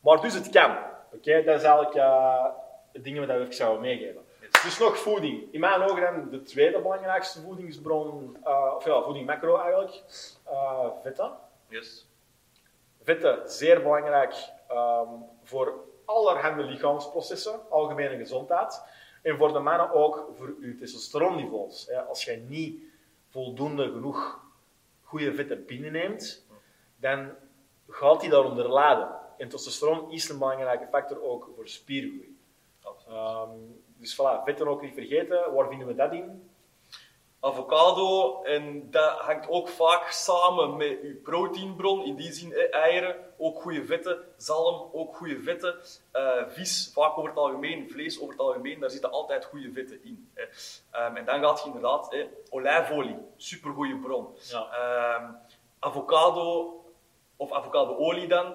[0.00, 0.76] Maar dus het kan.
[1.12, 2.44] Oké, Dat is eigenlijk eh
[2.92, 4.22] het ding wat we even zouden meegeven.
[4.62, 5.52] Dus nog voeding.
[5.52, 10.02] In mijn ogen dan de tweede belangrijkste voedingsbron, eh, of ja, voeding macro eigenlijk,
[10.44, 11.32] eh vetten.
[11.68, 12.06] Yes.
[13.02, 14.34] Vetten, zeer belangrijk
[14.74, 15.08] ehm,
[15.42, 18.82] voor allerhande lichaamsprocessen, algemene gezondheid.
[19.22, 21.90] En voor de mannen ook voor uw testosteronniveaus.
[22.08, 22.82] Als je niet
[23.28, 24.40] voldoende genoeg
[25.02, 26.46] goede vetten binnenneemt,
[26.96, 27.30] dan
[27.88, 29.08] gaat die daaronder lijden.
[29.38, 32.38] En testosteron is een belangrijke factor ook voor spiergroei.
[33.08, 33.50] Ehm,
[33.96, 35.54] dus voilà, vetten ook niet vergeten.
[35.54, 36.50] Waar vinden we dat in?
[37.44, 43.62] Avocado, en dat hangt ook vaak samen met je proteïnbron, in die zin eieren, ook
[43.62, 45.74] goede vetten, zalm, ook goede vetten,
[46.10, 50.04] eh, vis, vaak over het algemeen, vlees over het algemeen, daar zitten altijd goede vetten
[50.04, 50.30] in.
[50.34, 50.42] Hè.
[50.90, 54.26] Ehm, en dan gaat je inderdaad, hè, olijfolie, supergoeie bron.
[54.50, 54.66] Ja.
[54.72, 55.30] Ehm,
[55.78, 56.74] avocado,
[57.36, 58.54] of avocadoolie dan,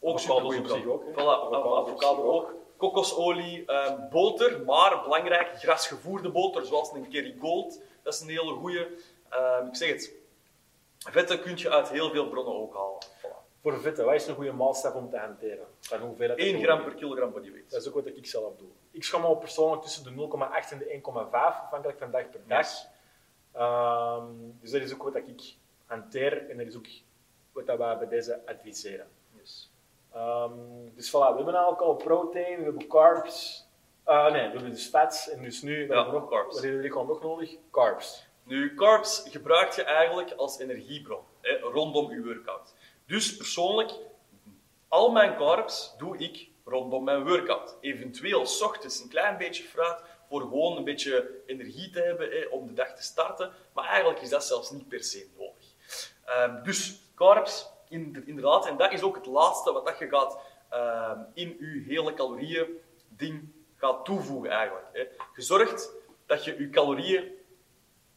[0.00, 0.90] ook supergoeie bron.
[0.90, 1.02] ook.
[1.02, 2.54] Voilà, Avocado avocado ook.
[2.76, 7.80] Kokosolie, ehm, boter, maar belangrijk, grasgevoerde boter, zoals een Kerrygold.
[8.06, 8.88] Dat is een hele goede.
[9.68, 10.12] ik zeg het,
[10.98, 13.04] vetten kun je uit heel veel bronnen ook halen.
[13.04, 13.60] Voilà.
[13.62, 15.66] Voor vetten, wat is een goede maatstaf om te hanteren?
[15.80, 17.70] Van hoeveelheid 1 dat je gram per kilogram bodyweight.
[17.70, 18.68] Dat is ook wat ik zelf doe.
[18.90, 22.58] Ik schat me persoonlijk tussen de 0,8 en de 1,5, afhankelijk van dag per dag.
[22.58, 22.88] Yes.
[23.52, 24.24] Ehm,
[24.60, 25.54] dus dat is ook wat ik
[25.86, 26.86] hanteer en dat is ook
[27.52, 29.08] wat dat wij bij deze adviseren.
[29.38, 29.70] Yes.
[30.12, 30.52] Ehm,
[30.94, 33.65] dus voilà, we hebben eigenlijk al protein, we hebben carbs.
[34.06, 36.54] Ah, nee, we hebben dus fats en dus nu, Ja, nog, carbs.
[36.54, 37.50] Wat hebben we nog nodig?
[37.70, 38.26] Carbs.
[38.42, 42.74] Nu, carbs gebruik je eigenlijk als energiebron hè, rondom je workout.
[43.06, 43.92] Dus persoonlijk,
[44.88, 47.76] al mijn carbs doe ik rondom mijn workout.
[47.80, 52.46] Eventueel 's ochtends een klein beetje fruit voor gewoon een beetje energie te hebben hè,
[52.46, 53.52] om de dag te starten.
[53.72, 55.74] Maar eigenlijk is dat zelfs niet per se nodig.
[56.24, 60.38] Ehm, dus carbs, in- inderdaad, en dat is ook het laatste wat dat je gaat
[60.70, 62.66] ehm, in je hele calorieën
[63.08, 64.86] ding gaat toevoegen eigenlijk.
[64.92, 65.00] Hè.
[65.34, 65.92] Je zorgt
[66.26, 67.32] dat je je calorieën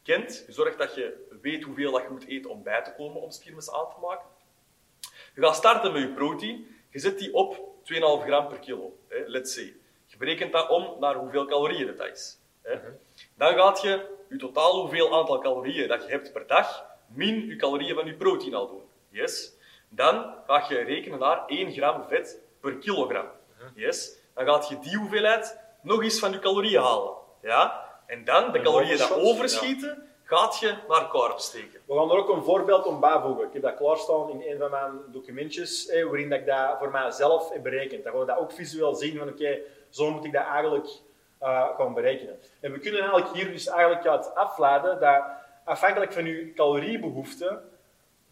[0.02, 0.44] kent.
[0.46, 3.30] Je zorgt dat je weet hoeveel dat je moet eten om bij te komen om
[3.30, 4.26] spiermassa aan te maken.
[5.34, 6.64] Je gaat starten met je proteïne.
[6.90, 8.98] Je zet die op 2,5 gram per kilo.
[9.08, 9.76] Hè, let's say.
[10.06, 12.38] Je berekent dat om naar hoeveel calorieën dat is.
[12.62, 12.78] Hè.
[13.34, 17.56] Dan gaat je je totaal hoeveel aantal calorieën dat je hebt per dag, min je
[17.56, 18.82] calorieën van je proteïne al doen.
[19.08, 19.52] Yes.
[19.88, 23.26] Dan ga je rekenen naar 1 gram vet per kilogram.
[23.74, 24.18] Yes.
[24.40, 27.12] Dan gaat je die hoeveelheid nog eens van je calorieën halen.
[27.42, 27.84] Ja?
[28.06, 29.22] En dan, de calorieën overschot?
[29.22, 31.80] overschieten, gaat je naar carbs steken.
[31.86, 33.46] We gaan er ook een voorbeeld om bijvoegen.
[33.46, 36.90] Ik heb dat klaarstaan in een van mijn documentjes, eh, waarin dat ik dat voor
[36.90, 38.02] mijzelf heb berekend.
[38.02, 40.88] Dan gaan we dat ook visueel zien van oké, zo moet ik dat eigenlijk
[41.38, 42.38] eh, gaan berekenen.
[42.60, 45.24] En we kunnen eigenlijk hier dus eigenlijk uit afleiden dat
[45.64, 47.62] afhankelijk van je caloriebehoefte,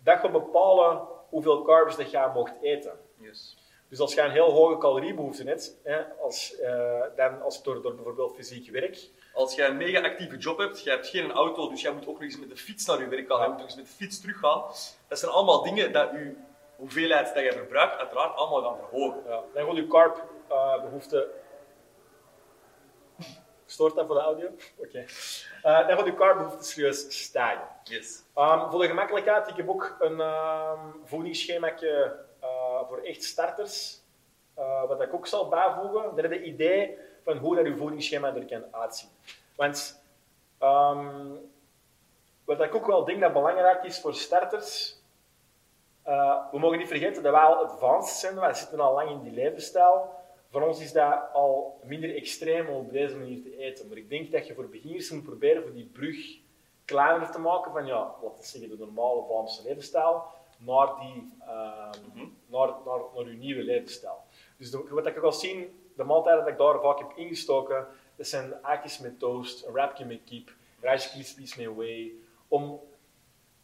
[0.03, 2.93] dat je bepalen hoeveel carbs dat je mocht eten.
[3.17, 3.57] Yes.
[3.89, 7.95] Dus als je een heel hoge caloriebehoefte hebt, hè, als, eh, dan als door, door
[7.95, 11.81] bijvoorbeeld fysiek werk, Als jij een mega actieve job hebt, jij hebt geen auto, dus
[11.81, 13.67] jij moet ook nog eens met de fiets naar je werk gaan, jij moet nog
[13.67, 14.63] eens met de fiets teruggaan.
[15.09, 16.35] Dat zijn allemaal dingen dat je
[16.77, 19.23] hoeveelheid dat je verbruikt, uiteraard allemaal gaan verhogen.
[19.29, 21.29] Ja, dan gaat je carb-behoefte
[23.71, 24.49] Stoort dat voor de audio?
[24.77, 25.05] Oké.
[25.63, 27.69] Eh, dan gaat je carbbehoefte serieus stijgen.
[27.83, 28.23] Yes.
[28.35, 32.28] Ehm, voor de gemakkelijkheid, ik heb ook een um, voedingsschemaatje uh,
[32.87, 34.01] voor echt starters,
[34.59, 36.17] uh, wat ik ook zal bijvoegen.
[36.17, 39.09] Heb je een idee van hoe dat je voedingsschema er kan uitzien.
[39.57, 40.03] Want
[40.63, 41.51] um,
[42.45, 44.97] wat ik ook wel denk dat belangrijk is voor starters,
[46.07, 49.23] uh, we mogen niet vergeten dat wij al advanced zijn, wij zitten al lang in
[49.23, 50.17] die levensstijl.
[50.51, 53.89] Voor ons is dat al minder extreem om op deze manier te eten.
[53.89, 56.39] Maar ik denk dat je voor beginners moet proberen voor die brug
[56.85, 60.25] kleiner te maken van, ja, laten we zeggen, de normale Vlaamse levensstijl
[60.59, 62.37] naar, die, uh, mm -hmm.
[62.47, 64.25] naar, naar, naar uw nieuwe levensstijl.
[64.57, 67.87] Dus de, wat ik ook al zien, de maaltijden dat ik daar vaak heb ingestoken,
[68.17, 72.13] dat zijn eitjes met toast, een wrapje met kip, rice krispies met whey,
[72.49, 72.81] om...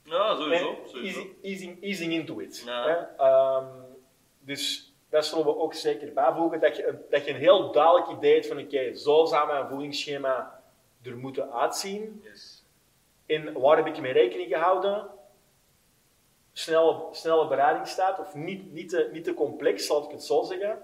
[0.02, 0.76] Ja, sowieso.
[0.85, 1.18] sowieso.
[1.18, 2.62] Easing, easing, easing into it.
[2.66, 3.11] Ja.
[3.59, 3.96] Um,
[4.40, 8.35] dus dat zullen we ook zeker bijvoegen, dat je, dat je een heel duidelijk idee
[8.35, 10.62] hebt van oké, okay, zo zou mijn voedingsschema
[11.02, 12.20] er moeten uitzien.
[12.24, 12.64] Yes.
[13.26, 15.09] En waar heb ik mee rekening gehouden?
[16.57, 20.83] Snelle, snelle bereidingstijd, of niet, niet, te, niet te complex, zal ik het zo zeggen.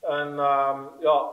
[0.00, 1.30] En um, ja,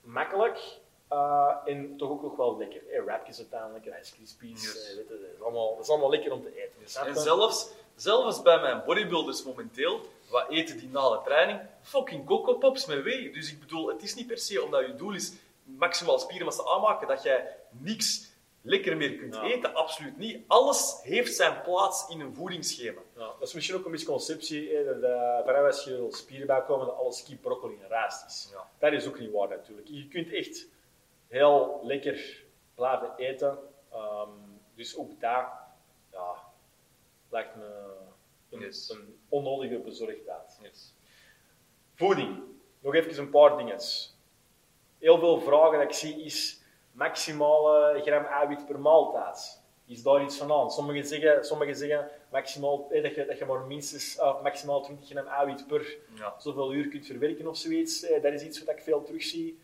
[0.00, 0.78] makkelijk
[1.12, 2.80] uh, en toch ook nog wel lekker.
[2.88, 4.90] Hey, rapjes uiteindelijk, Rice Krispies, Yes.
[4.90, 6.72] uh, weet je, dat, is allemaal, dat is allemaal lekker om te eten.
[6.80, 11.60] Dus, En zelfs, zelfs bij mijn bodybuilders momenteel, wat eten die na de training?
[11.82, 13.30] Fucking Coco Pops met whey.
[13.32, 15.32] Dus ik bedoel, het is niet per se omdat je doel is
[15.64, 18.29] maximaal spiermassa aanmaken, dat jij niks
[18.62, 19.42] lekker meer kunt Ja.
[19.42, 19.74] eten.
[19.74, 20.44] Absoluut niet.
[20.46, 23.00] Alles heeft zijn plaats in een voedingsschema.
[23.16, 25.10] Ja, dat is misschien ook een misconceptie, hè, dat
[25.44, 28.48] vooral als je spieren bijkomen, dat alles kip, broccoli en rijst is.
[28.52, 28.68] Ja.
[28.78, 29.88] Dat is ook niet waar natuurlijk.
[29.88, 30.66] Je kunt echt
[31.28, 32.44] heel lekker
[32.74, 33.58] blijven eten.
[33.92, 34.28] Ehm,
[34.74, 35.58] dus ook daar
[36.12, 36.34] ja,
[37.30, 37.94] lijkt me
[38.50, 38.90] een, Yes.
[38.90, 40.58] een onnodige bezorgdheid.
[40.62, 40.94] Yes.
[41.94, 42.42] Voeding.
[42.80, 43.78] Nog even een paar dingen.
[44.98, 46.59] Heel veel vragen dat ik zie is
[46.92, 49.62] maximale gram eiwit per maaltijd.
[49.86, 50.70] Is daar iets van aan?
[50.70, 55.08] Sommigen zeggen, sommigen zeggen maximaal, eh, dat, je, dat je maar minstens uh, maximaal 20
[55.08, 56.34] gram eiwit per Ja.
[56.38, 58.02] zoveel uur kunt verwerken of zoiets.
[58.04, 59.58] Eh, dat is iets wat ik veel terugzie.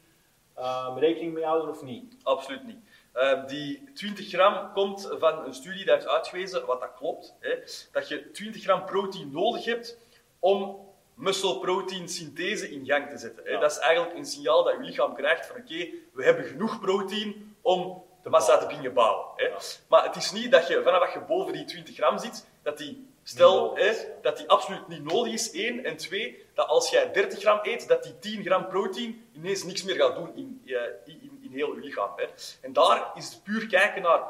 [0.59, 2.17] Um, rekening mee houden of niet?
[2.23, 2.79] Absoluut niet.
[3.15, 7.55] Uh, die 20 gram komt van een studie die heeft uitgewezen, wat dat klopt, hè,
[7.93, 9.99] dat je 20 gram proteïne nodig hebt
[10.39, 10.86] om
[11.17, 13.45] muscle protein synthese in gang te zetten.
[13.45, 13.51] Hè.
[13.51, 13.61] Ja.
[13.61, 17.35] Dat is eigenlijk een signaal dat je lichaam krijgt van oké, we hebben genoeg proteïne
[17.61, 19.27] om de massa te beginnen bouwen.
[19.37, 19.47] Hè.
[19.47, 19.59] Ja.
[19.89, 22.79] Maar het is niet dat je, vanaf dat je boven die 20 gram zit, dat
[22.79, 25.85] die, stel, hè, dat die absoluut niet nodig is, één.
[25.85, 29.83] En twee, dat als jij 30 gram eet, dat die 10 gram proteïne ineens niks
[29.83, 32.11] meer gaat doen in, in, in, in heel je lichaam.
[32.17, 32.25] Hè.
[32.61, 34.23] En daar is het puur kijken naar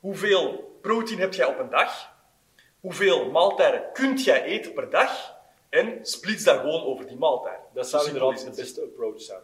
[0.00, 2.10] hoeveel proteïne heb jij op een dag,
[2.80, 5.34] hoeveel maaltijden kunt jij eten per dag,
[5.70, 7.58] en splits dat gewoon over die maaltijd.
[7.72, 9.40] Dat Zo zou inderdaad de beste approach zijn.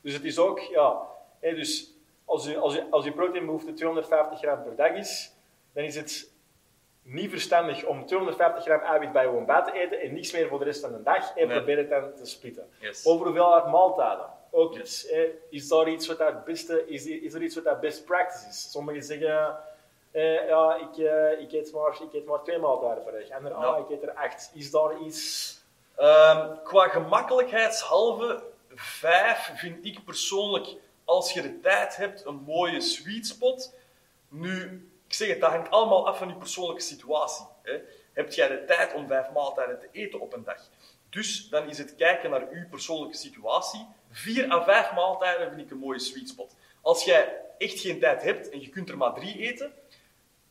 [0.00, 1.00] Dus het is ook, ja,
[1.40, 5.32] hè, dus als je, als, je, als je proteinbehoefte 250 gram per dag is,
[5.72, 6.30] dan is het
[7.02, 10.58] niet verstandig om 250 gram eiwit bij je ontbijt te eten en niks meer voor
[10.58, 11.56] de rest van de dag en Nee.
[11.56, 12.68] probeer het dan te splitten.
[12.78, 13.06] Yes.
[13.06, 14.26] Over hoeveelheid maaltijden.
[14.50, 15.06] Ook Yes.
[15.50, 17.06] Is daar iets wat dat beste is?
[17.06, 18.70] Is er iets wat dat best practice is?
[18.70, 19.56] Sommigen zeggen,
[20.10, 23.30] eh, ja, ik, eh, ik, eet maar, ik eet maar twee maaltijden per dag.
[23.30, 23.64] Anderen, Ja.
[23.64, 24.50] ah, ik eet er acht.
[24.54, 25.58] Is daar iets...
[26.00, 28.42] Ehm, qua gemakkelijkheidshalve,
[28.74, 33.74] vijf vind ik persoonlijk, als je de tijd hebt, een mooie sweet spot.
[34.28, 37.46] Nu, ik zeg het, dat hangt allemaal af van je persoonlijke situatie.
[37.62, 37.80] Hè.
[38.12, 40.68] Heb jij de tijd om vijf maaltijden te eten op een dag?
[41.10, 43.86] Dus dan is het kijken naar uw persoonlijke situatie.
[44.10, 46.54] Vier à vijf maaltijden vind ik een mooie sweet spot.
[46.80, 49.72] Als jij echt geen tijd hebt en je kunt er maar drie eten,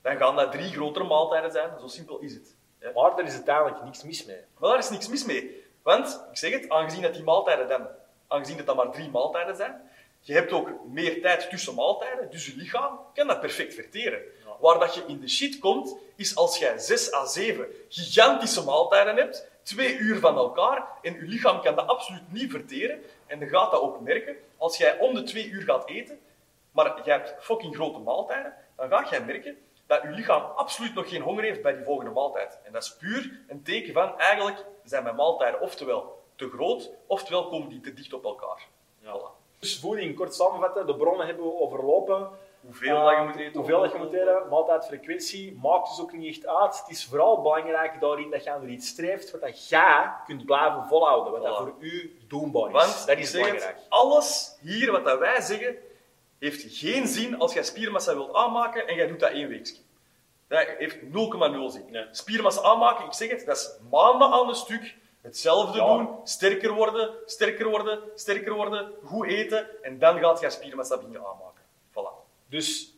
[0.02, 1.80] dan gaan dat drie grotere maaltijden zijn.
[1.80, 2.58] Zo simpel is het.
[2.82, 2.92] Ja.
[2.94, 4.42] Maar daar is uiteindelijk niks mis mee.
[4.58, 5.64] Maar daar is niks mis mee.
[5.82, 7.88] Want, ik zeg het, aangezien dat die maaltijden dan,
[8.28, 9.90] aangezien dat, dat maar drie maaltijden zijn,
[10.22, 14.20] je hebt ook meer tijd tussen maaltijden, dus je lichaam kan dat perfect verteren.
[14.46, 14.56] Ja.
[14.60, 19.16] Waar dat je in de shit komt, is als jij zes à zeven gigantische maaltijden
[19.16, 23.48] hebt, twee uur van elkaar, en je lichaam kan dat absoluut niet verteren, en dan
[23.48, 26.20] gaat dat ook merken, als jij om de twee uur gaat eten,
[26.72, 29.58] maar jij hebt fucking grote maaltijden, dan ga jij merken
[29.90, 32.60] dat je lichaam absoluut nog geen honger heeft bij die volgende maaltijd.
[32.64, 37.48] En dat is puur een teken van, eigenlijk zijn mijn maaltijden oftewel te groot, oftewel
[37.48, 38.68] komen die te dicht op elkaar.
[39.00, 39.20] Ja.
[39.20, 39.60] Voilà.
[39.60, 42.30] Dus voeding, kort samenvatten, de bronnen hebben we overlopen.
[42.62, 43.60] Hoeveel dat je moet eten.
[43.60, 46.80] Hoeveel dat je moet eten, maaltijdfrequentie, maakt dus ook niet echt uit.
[46.80, 50.86] Het is vooral belangrijk daarin dat je aan iets streeft wat dat jij kunt blijven
[50.88, 52.72] volhouden, wat dat voor u doenbaar is.
[52.72, 53.78] Want, dat is belangrijk.
[53.90, 55.78] alles hier wat dat wij zeggen,
[56.40, 59.76] heeft geen zin als jij spiermassa wilt aanmaken en jij doet dat één weekje.
[60.48, 61.10] Dat heeft 0,0
[61.72, 61.86] zin.
[61.90, 62.06] Nee.
[62.12, 64.98] Spiermassa aanmaken, ik zeg het, dat is maanden aan een stuk.
[65.22, 65.98] hetzelfde Ja.
[65.98, 71.22] doen, sterker worden, sterker worden, sterker worden, goed eten, en dan gaat je spiermassa beginnen
[71.22, 71.64] aanmaken.
[71.92, 72.30] Voilà.
[72.48, 72.94] Dus,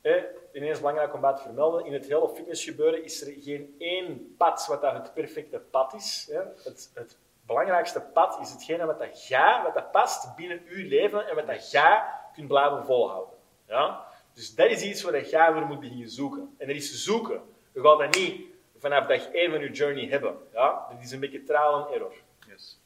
[0.00, 4.34] hè, ineens belangrijk om bij te vermelden, in het hele fitnessgebeuren is er geen één
[4.36, 6.28] pad wat dat het perfecte pad is.
[6.30, 6.38] Hè.
[6.38, 11.28] Het, het belangrijkste pad is hetgene wat dat jij, wat dat past binnen uw leven
[11.28, 12.02] en wat dat jij
[12.40, 13.34] kunt blijven volhouden.
[13.68, 14.04] Ja?
[14.32, 16.54] Dus dat is iets waar jij voor moet beginnen zoeken.
[16.58, 17.42] En er is zoeken.
[17.72, 18.46] Je gaat dat niet
[18.78, 20.38] vanaf dag 1 van je journey hebben.
[20.52, 20.86] Ja?
[20.90, 22.14] Dat is een beetje trial and error.
[22.48, 22.78] Yes.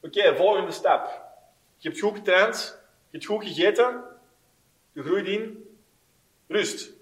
[0.00, 1.28] Oké, volgende stap.
[1.76, 2.78] Je hebt goed getraind,
[3.10, 4.04] je hebt goed gegeten,
[4.92, 5.76] je groeit in
[6.48, 6.92] rust.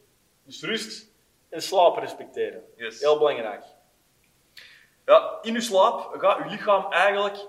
[0.42, 1.10] Dus rust
[1.48, 2.64] en slapen respecteren.
[2.76, 3.00] Yes.
[3.00, 3.64] Heel belangrijk.
[5.06, 7.46] Ja, in je slaap gaat je lichaam eigenlijk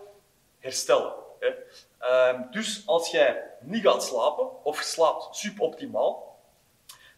[0.59, 1.13] herstellen.
[1.39, 1.49] Hè.
[1.99, 6.39] Ehm, dus als jij niet gaat slapen, of slaapt suboptimaal,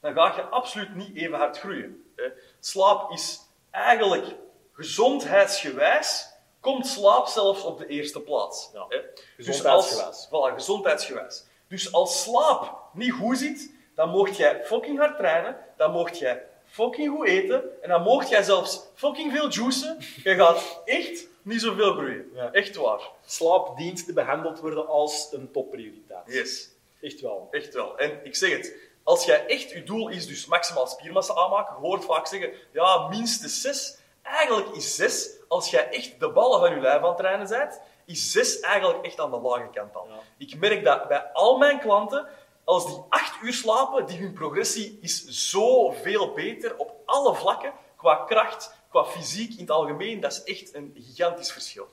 [0.01, 2.11] dan ga je absoluut niet even hard groeien.
[2.15, 2.23] Hè.
[2.59, 3.39] Slaap is
[3.71, 4.35] eigenlijk
[4.73, 6.27] gezondheidsgewijs,
[6.59, 8.69] komt slaap zelfs op de eerste plaats.
[8.73, 8.97] Ja, hè.
[9.35, 10.27] gezondheidsgewijs.
[10.29, 11.45] Dus als, voilà, gezondheidsgewijs.
[11.67, 16.45] Dus als slaap niet goed zit, dan mocht jij fucking hard trainen, dan mocht jij
[16.65, 19.97] fucking goed eten, en dan mocht jij zelfs fucking veel juicen.
[20.23, 22.31] Je gaat echt niet zoveel groeien.
[22.33, 22.51] Ja.
[22.51, 23.01] Echt waar.
[23.25, 26.23] Slaap dient te behandeld worden als een topprioriteit.
[26.25, 26.69] Yes.
[27.01, 27.47] Echt wel.
[27.51, 27.97] Echt wel.
[27.97, 28.73] En ik zeg het,
[29.03, 33.07] als jij echt, je doel is dus maximaal spiermassa aanmaken, je hoort vaak zeggen, ja,
[33.07, 33.97] minstens 6.
[34.21, 37.81] Eigenlijk is 6, als jij echt de ballen van je lijf aan het trainen bent,
[38.05, 40.07] is 6 eigenlijk echt aan de lage kant al.
[40.07, 40.19] Ja.
[40.37, 42.27] Ik merk dat bij al mijn klanten,
[42.63, 48.15] als die 8 uur slapen, die hun progressie is zoveel beter op alle vlakken, qua
[48.15, 51.87] kracht, qua fysiek in het algemeen, dat is echt een gigantisch verschil.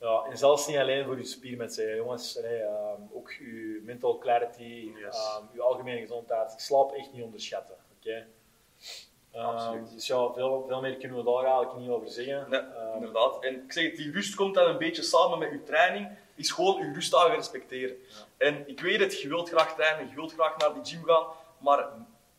[0.00, 1.24] Ja, en zelfs niet alleen voor je
[1.76, 2.38] hè, jongens.
[2.42, 5.16] Nee, ehm, ook je mental clarity, Yes.
[5.16, 6.54] ehm, je algemene gezondheid.
[6.56, 7.76] Slaap echt niet onderschatten.
[7.98, 8.26] Oké?
[9.32, 9.92] Ehm, Absoluut.
[9.92, 12.46] dus ja, veel, veel meer kunnen we daar eigenlijk niet over zeggen.
[12.50, 12.60] Nee,
[12.94, 13.44] inderdaad.
[13.44, 16.50] En ik zeg het, die rust komt dan een beetje samen met je training, is
[16.50, 17.96] gewoon je rustdagen respecteren.
[18.36, 21.26] En ik weet het, je wilt graag trainen, je wilt graag naar die gym gaan,
[21.58, 21.88] maar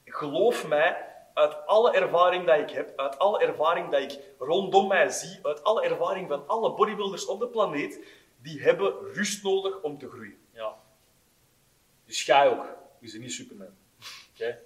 [0.06, 1.09] geloof mij,
[1.40, 5.64] uit alle ervaring dat ik heb, uit alle ervaring dat ik rondom mij zie, uit
[5.64, 8.00] alle ervaring van alle bodybuilders op de planeet,
[8.42, 10.38] die hebben rust nodig om te groeien.
[10.52, 10.76] Ja.
[12.06, 12.66] Dus jij ook.
[13.00, 13.76] Je bent niet Superman.
[14.34, 14.60] Oké?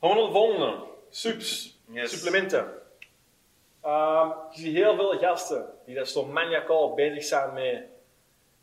[0.00, 0.84] Gaan we naar de volgende.
[1.10, 1.78] Subs.
[1.90, 2.10] Yes.
[2.10, 2.82] Supplementen.
[3.80, 7.84] Ehm, je ziet heel veel gasten die daar zo maniacaal bezig zijn met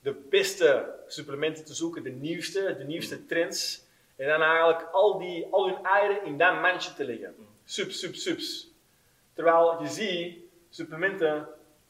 [0.01, 3.84] de beste supplementen te zoeken, de nieuwste, de nieuwste trends.
[4.15, 7.35] En dan eigenlijk al, die, al hun eieren in dat mandje te leggen.
[7.65, 8.71] Subs, subs, subs.
[9.33, 10.37] Terwijl je ziet,
[10.69, 11.47] supplementen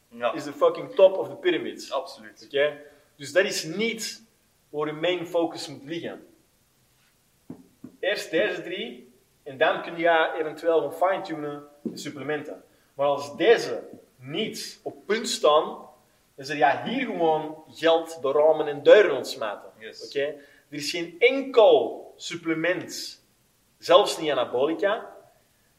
[0.08, 1.90] Ja, is de fucking top of the pyramid.
[1.90, 2.42] absoluut.
[2.44, 2.80] Oké?
[3.16, 4.22] Dus dat is niet
[4.68, 6.26] waar je main focus moet liggen.
[8.00, 9.12] Eerst deze drie,
[9.42, 12.62] en dan kun je eventueel gaan fine-tunen de supplementen.
[12.94, 13.82] Maar als deze
[14.16, 15.78] niet op punt staan,
[16.34, 19.70] dan zul je hier gewoon geld door ramen en deuren ontsmaten.
[19.78, 20.06] Yes.
[20.06, 20.20] Oké?
[20.68, 23.22] Er is geen enkel supplement,
[23.78, 25.14] zelfs niet anabolica,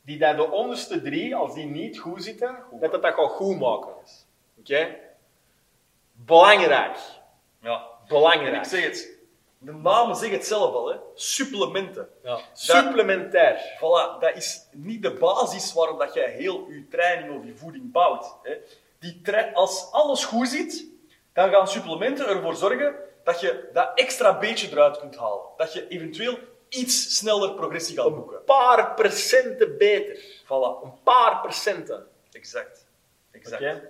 [0.02, 3.60] die dat de onderste drie, als die niet goed zitten, dat dat, dat gaat goed
[3.60, 3.94] maken.
[4.60, 4.96] Oké?
[6.12, 6.98] Belangrijk.
[7.62, 7.76] Ja.
[7.76, 8.56] En Belangrijk.
[8.56, 9.18] ik zeg het,
[9.58, 10.96] de namen zeggen het zelf al, hè.
[11.14, 12.10] supplementen.
[12.24, 12.40] Ja.
[12.54, 13.60] Supplementair.
[13.78, 17.92] Voilà, dat is niet de basis waarop dat jij heel je training of je voeding
[17.92, 18.36] bouwt.
[18.44, 18.58] Hè.
[19.00, 19.22] Die
[19.54, 20.86] als alles goed zit,
[21.34, 22.96] dan gaan supplementen ervoor zorgen
[23.28, 25.42] dat je dat extra beetje eruit kunt halen.
[25.58, 26.38] Dat je eventueel
[26.70, 28.38] iets sneller progressie gaat boeken.
[28.38, 30.16] Een paar procenten beter.
[30.44, 32.08] Voilà, Een paar procenten.
[32.32, 32.86] exact.
[33.32, 33.82] exact.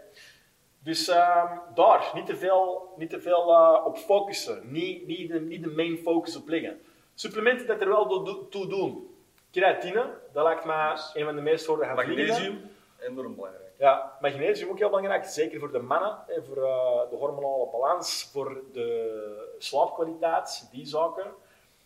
[0.83, 4.61] Dus ehm, daar, niet te veel, niet te veel eh, op focussen.
[4.71, 6.81] Niet, niet, de, niet de main focus op liggen.
[7.15, 9.15] Supplementen dat er wel toe- toe doen.
[9.51, 11.11] Creatine, dat lijkt mij Yes.
[11.13, 12.31] een van de meest voor de hand liggende.
[12.31, 13.66] Magnesium, enorm belangrijk.
[13.79, 18.61] Ja, magnesium ook heel belangrijk, zeker voor de mannen, voor eh, de hormonale balans, voor
[18.73, 21.25] de slaapkwaliteit, die zaken.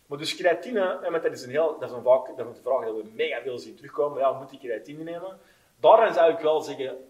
[0.06, 2.84] Maar dus creatine, dat is een, heel, dat is een, vaak, dat is een vraag
[2.84, 5.38] die we mega veel zien terugkomen, ja, moet ik creatine nemen?
[5.80, 7.08] Daarin zou ik wel zeggen,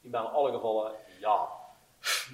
[0.00, 1.48] in bijna alle gevallen, ja.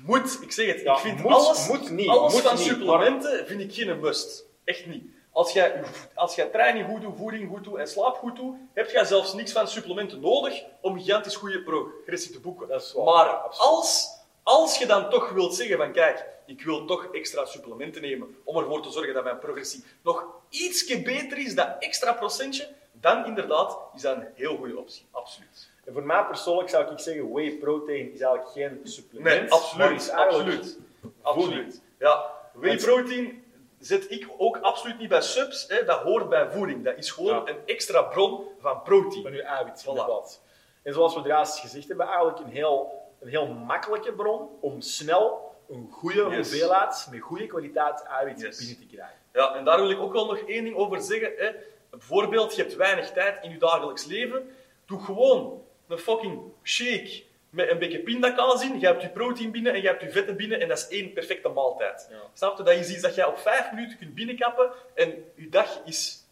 [0.06, 2.64] Moet, ik zeg het, Ja, ik vind moet- alles, moet niet, alles moet van niet,
[2.64, 4.44] supplementen vind ik geen must.
[4.64, 5.04] Echt niet.
[5.34, 5.82] Als jij,
[6.14, 9.34] als jij training goed doet, voeding goed doet en slaap goed doet, heb jij zelfs
[9.34, 12.68] niks van supplementen nodig om gigantisch goede progressie te boeken.
[12.68, 13.70] Dat is waar, maar absoluut.
[13.70, 14.08] als,
[14.42, 18.56] als je dan toch wilt zeggen van kijk, ik wil toch extra supplementen nemen om
[18.56, 23.78] ervoor te zorgen dat mijn progressie nog ietsje beter is, dat extra procentje, dan inderdaad
[23.94, 25.06] is dat een heel goede optie.
[25.10, 25.70] Absoluut.
[25.84, 29.40] En voor mij persoonlijk zou ik zeggen, whey protein is eigenlijk geen supplement.
[29.40, 30.00] Nee, absoluut.
[30.00, 30.54] is Absoluut.
[30.54, 31.14] voeding.
[31.22, 31.80] absoluut.
[31.98, 33.43] Ja, whey protein
[33.86, 35.64] zet ik ook absoluut niet bij subs.
[35.68, 35.84] Hè.
[35.84, 36.84] Dat hoort bij voeding.
[36.84, 37.50] Dat is gewoon Ja.
[37.50, 39.22] een extra bron van protein.
[39.22, 39.88] Van uw eiwit, Voilà.
[39.88, 40.40] inderdaad.
[40.82, 45.52] En zoals we juist gezegd hebben, eigenlijk een heel, een heel makkelijke bron om snel
[45.68, 46.34] een goede Yes.
[46.36, 48.58] hoeveelheid met goede kwaliteit eiwit Yes.
[48.58, 49.16] binnen te krijgen.
[49.32, 51.32] Ja, en daar wil ik ook wel nog één ding over zeggen.
[51.36, 51.50] Hè.
[51.90, 54.54] Bijvoorbeeld, je hebt weinig tijd in je dagelijks leven.
[54.86, 57.22] Doe gewoon een fucking shake
[57.54, 58.80] met een beetje pindakaas in.
[58.80, 61.12] Je hebt je protein binnen en je hebt je vetten binnen en dat is één
[61.12, 62.06] perfecte maaltijd.
[62.10, 62.16] Ja.
[62.32, 62.62] Snap je?
[62.62, 66.26] Dat is iets dat je op vijf minuten kunt binnenkappen en je dag is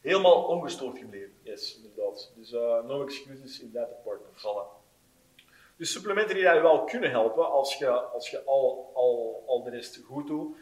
[0.00, 1.32] helemaal ongestoord gebleven.
[1.42, 2.32] Yes, inderdaad.
[2.36, 4.36] Dus eh, no excuses in that department.
[4.36, 4.82] Voilà.
[5.76, 9.70] Dus supplementen die je wel kunnen helpen als je, als je al, al, al de
[9.70, 10.56] rest goed doet.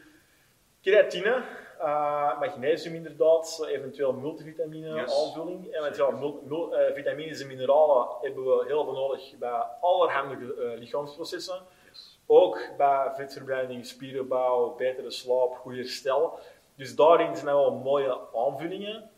[0.81, 1.43] Creatine,
[1.83, 5.25] eh, magnesium inderdaad, eventueel multivitamine Yes.
[5.25, 5.67] aanvulling.
[5.71, 9.63] En met ja, mul- mul- eh, vitamines en mineralen hebben we heel veel nodig bij
[9.81, 11.61] allerhande eh, lichaamsprocessen.
[11.89, 12.19] Yes.
[12.25, 16.39] Ook bij vetverbranding, spierenbouw, betere slaap, goed herstel.
[16.75, 19.09] Dus daarin zijn wel mooie aanvullingen.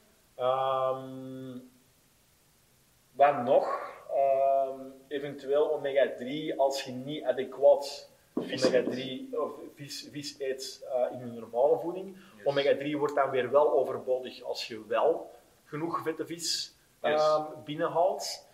[3.12, 3.94] Wat nog?
[4.14, 8.10] Ehm, eventueel omega-3 als je niet adequaat
[8.40, 12.18] Vis omega-3 of vis, vis eet in je normale voeding.
[12.46, 12.54] Yes.
[12.54, 15.32] Omega-3 wordt dan weer wel overbodig als je wel
[15.66, 17.22] genoeg vette vis Yes.
[17.22, 18.48] ehm, binnenhaalt.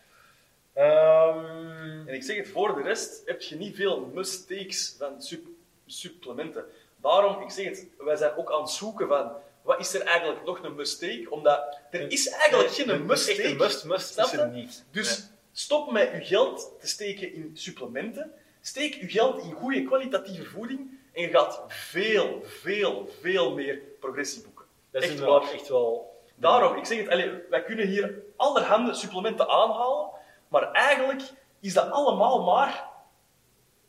[0.73, 5.47] Ehm, En ik zeg het voor de rest, heb je niet veel mistakes van sup-
[5.85, 6.65] supplementen.
[6.95, 9.31] Daarom, ik zeg het, wij zijn ook aan het zoeken van,
[9.61, 11.27] wat is er eigenlijk nog een mistake?
[11.29, 13.53] Omdat er is eigenlijk geen Een mistake.
[13.57, 14.37] must, must Snap is je?
[14.37, 14.83] er niet.
[14.91, 18.33] Dus stop met je geld te steken in supplementen.
[18.61, 24.43] Steek je geld in goede kwalitatieve voeding en je gaat veel, veel, veel meer progressie
[24.43, 24.65] boeken.
[24.91, 25.51] Dat is Echt waar.
[25.51, 26.09] echt wel...
[26.35, 30.09] Daarom, ik zeg het, allee, wij kunnen hier allerhande supplementen aanhalen,
[30.47, 31.21] maar eigenlijk
[31.59, 32.89] is dat allemaal maar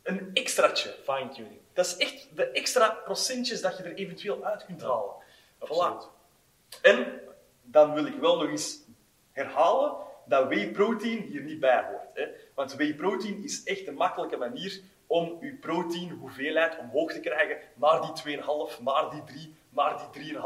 [0.03, 0.95] een extraatje.
[1.03, 1.59] Fine-tuning.
[1.73, 5.13] Dat is echt de extra procentjes dat je er eventueel uit kunt halen.
[5.59, 6.11] Voilà.
[6.81, 7.19] En
[7.61, 8.79] dan wil ik wel nog eens
[9.31, 9.95] herhalen
[10.25, 12.07] dat whey protein hier niet bij hoort.
[12.13, 12.27] Hè?
[12.53, 14.81] Want whey protein is echt een makkelijke manier
[15.13, 20.33] om je protein hoeveelheid omhoog te krijgen naar die 2,5, naar die 3, naar die
[20.33, 20.41] 3,5.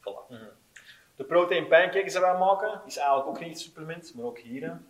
[0.00, 0.34] Voilà.
[1.16, 4.80] De protein pancakes die wij maken, is eigenlijk ook niet een supplement, maar ook hier.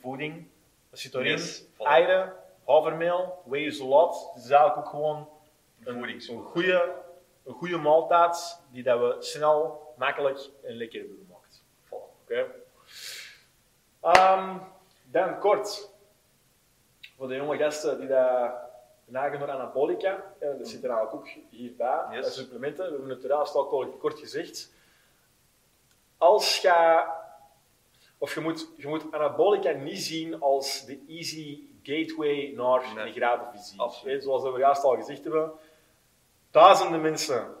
[0.00, 0.46] Voeding.
[0.90, 1.30] Dat zit erin.
[1.30, 1.82] Yes, voilà.
[1.82, 2.32] Eieren,
[2.66, 3.64] havermeel, whey.
[3.64, 5.28] Dus het is eigenlijk ook gewoon
[5.84, 6.94] een, een, goede,
[7.44, 11.62] een goede maaltijd die dat we snel, makkelijk en lekker hebben gemaakt.
[11.86, 12.22] Voilà.
[12.22, 12.46] Oké.
[14.00, 14.56] Ehm,
[15.02, 15.96] dan kort.
[17.18, 18.52] Voor de jonge gasten die dat
[19.04, 20.24] neigen naar anabolica.
[20.40, 22.04] dat zit er ook hierbij.
[22.10, 22.34] Yes.
[22.34, 22.84] supplementen.
[22.84, 23.66] We hebben het eruit al
[23.98, 24.72] kort- gezegd.
[26.18, 27.04] Als je...
[28.18, 33.12] Of je moet, je moet anabolica niet zien als de easy gateway naar Nee.
[33.52, 33.80] fysiek.
[33.80, 34.16] Absoluut.
[34.18, 35.50] Eh, Zoals we juist al gezegd hebben.
[36.50, 37.54] Duizenden mensen In,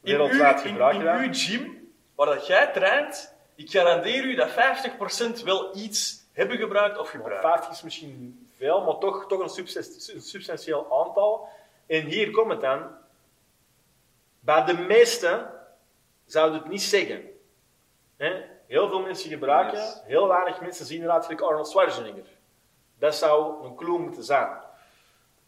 [0.00, 1.20] wereldwijd in, gebruiken in dat.
[1.20, 6.98] uw gym, waar dat jij traint, ik garandeer u dat 50% wel iets hebben gebruikt
[6.98, 7.44] of gebruikt.
[7.44, 9.68] 50 is misschien veel, maar toch, toch een,
[10.20, 11.48] substantieel aantal.
[11.86, 12.90] En hier komt het dan.
[14.40, 15.50] Bij de meesten
[16.26, 17.30] zouden het niet zeggen.
[18.66, 20.00] Heel veel mensen gebruiken, Yes.
[20.04, 22.26] heel weinig mensen zien eruit gelijk Arnold Schwarzenegger.
[22.98, 24.58] Dat zou een clue moeten zijn.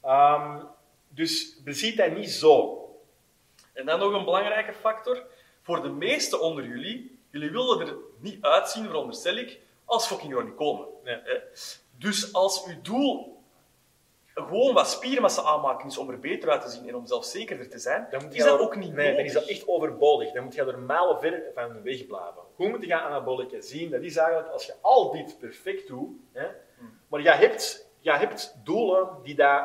[0.00, 0.62] Ehm,
[1.08, 2.78] dus beziet dat niet zo.
[3.72, 5.22] En dan nog een belangrijke factor.
[5.62, 10.54] Voor de meesten onder jullie, jullie willen er niet uitzien, veronderstel ik, als fucking Ronnie
[10.54, 10.88] Coleman.
[11.04, 11.14] Nee.
[11.24, 11.38] Hè?
[11.98, 13.32] Dus als uw doel
[14.34, 17.78] gewoon wat spiermassa aanmaken is om er beter uit te zien en om zelfzekerder te
[17.78, 20.32] zijn, Dan moet is je dat er- ook niet Nee, dan is dat echt overbodig.
[20.32, 22.42] Dan moet je er mijlen ver van weg blijven.
[22.54, 23.90] Hoe moet je gaan anabolica zien?
[23.90, 26.46] Dat is eigenlijk als je al dit perfect doet, hè,
[26.78, 26.98] Hmm.
[27.08, 29.64] maar je hebt, je hebt doelen die dat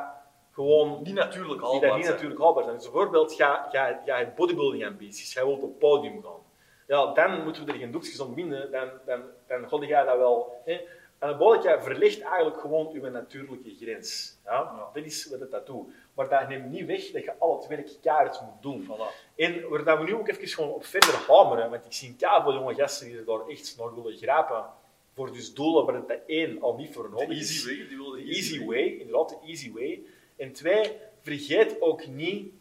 [0.52, 2.16] gewoon Niet natuurlijk die haalbaar dat niet zijn.
[2.16, 2.76] natuurlijk haalbaar zijn.
[2.76, 3.60] Dus bijvoorbeeld, je
[4.06, 6.48] hebt bodybuilding ambities, je wilt op het podium gaan.
[6.90, 10.18] Ja, dan moeten we er geen doekjes om winnen, dan, dan, dan god jij dat
[10.18, 10.62] wel.
[10.66, 10.82] Hè.
[11.20, 14.38] Anabolica verlicht eigenlijk gewoon je natuurlijke grens.
[14.46, 14.52] Ja?
[14.52, 14.90] Ja.
[14.94, 15.94] Dat is wat het dat doet.
[16.14, 18.84] Maar dat neemt niet weg dat je al het werk keihard moet doen.
[18.84, 19.36] Voilà.
[19.36, 22.54] En waar dat we nu ook even gewoon op verder hameren, want ik zie veel
[22.54, 24.66] jonge gasten die er daar echt naar willen grijpen,
[25.14, 27.66] voor dus doelen waar het dat één al niet voor nodig is.
[27.66, 30.02] easy way, die wilde De easy way, inderdaad, de easy way.
[30.38, 32.54] En twee, vergeet ook niet,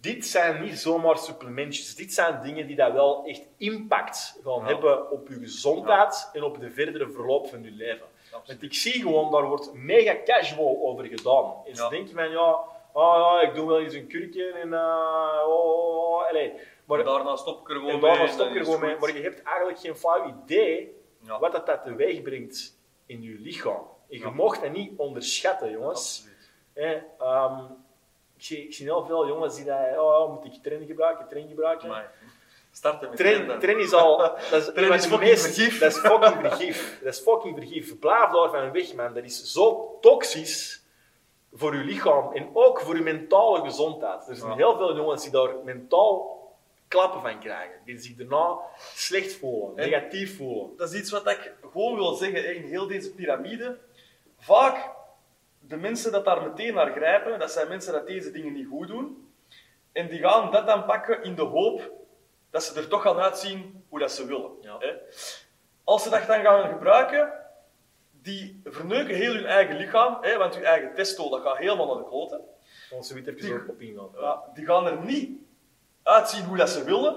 [0.00, 1.94] dit zijn niet zomaar supplementjes.
[1.94, 4.66] Dit zijn dingen die dat wel echt impact gaan Ja.
[4.66, 8.06] hebben op je gezondheid en op de verdere verloop van je leven.
[8.24, 8.46] Absoluut.
[8.46, 11.54] Want ik zie gewoon, daar wordt mega casual over gedaan.
[11.66, 11.88] En ze Ja.
[11.88, 12.58] denken van, ja,
[12.94, 14.72] ja, ik doe wel eens een kurkje en...
[14.72, 16.52] eh, oh, oh, allee.
[16.52, 18.96] Maar, Maar daarna stop ik er gewoon en daarna mee, stop je er gewoon mee.
[18.98, 20.94] Maar je hebt eigenlijk geen flauw idee
[21.40, 23.82] wat dat, dat teweeg brengt in je lichaam.
[24.10, 26.26] En je mocht dat niet onderschatten, jongens.
[26.74, 27.14] Absoluut.
[28.36, 31.50] Ik, zie, ik zie heel veel jongens die dat, oh, moet ik trainen gebruiken, trainen
[31.50, 31.88] gebruiken.
[31.88, 32.12] Maar,
[32.70, 33.58] Starten met Train, trainen.
[33.58, 34.16] train is al...
[34.50, 35.78] Dat is, Train is fucking meest- vergif.
[35.78, 36.98] Dat is fucking vergif.
[37.02, 37.98] Dat is fucking vergif.
[37.98, 39.14] Daar van weg, man.
[39.14, 40.82] Dat is zo toxisch
[41.52, 44.28] voor je lichaam en ook voor je mentale gezondheid.
[44.28, 44.56] Er zijn Ja.
[44.56, 46.34] heel veel jongens die daar mentaal
[46.88, 47.74] klappen van krijgen.
[47.84, 48.56] Die zich daarna
[48.94, 50.70] slecht voelen, En- negatief voelen.
[50.76, 53.78] Dat is iets wat ik gewoon wil zeggen in heel deze piramide.
[54.38, 54.90] Vaak,
[55.68, 58.88] de mensen dat daar meteen naar grijpen, dat zijn mensen dat deze dingen niet goed
[58.88, 59.30] doen.
[59.92, 61.90] En die gaan dat dan pakken in de hoop
[62.50, 64.50] dat ze er toch gaan uitzien hoe dat ze willen.
[64.60, 64.76] Ja.
[64.78, 64.92] Hè.
[65.84, 67.32] Als ze dat dan gaan gebruiken,
[68.10, 72.02] die verneuken heel hun eigen lichaam, hè, want je eigen testo dat gaat helemaal naar
[72.04, 72.40] de kloten.
[72.90, 74.08] Ons zoiets even op- ingaan.
[74.20, 75.38] Ja, die gaan er niet
[76.02, 77.16] uitzien hoe dat ze willen.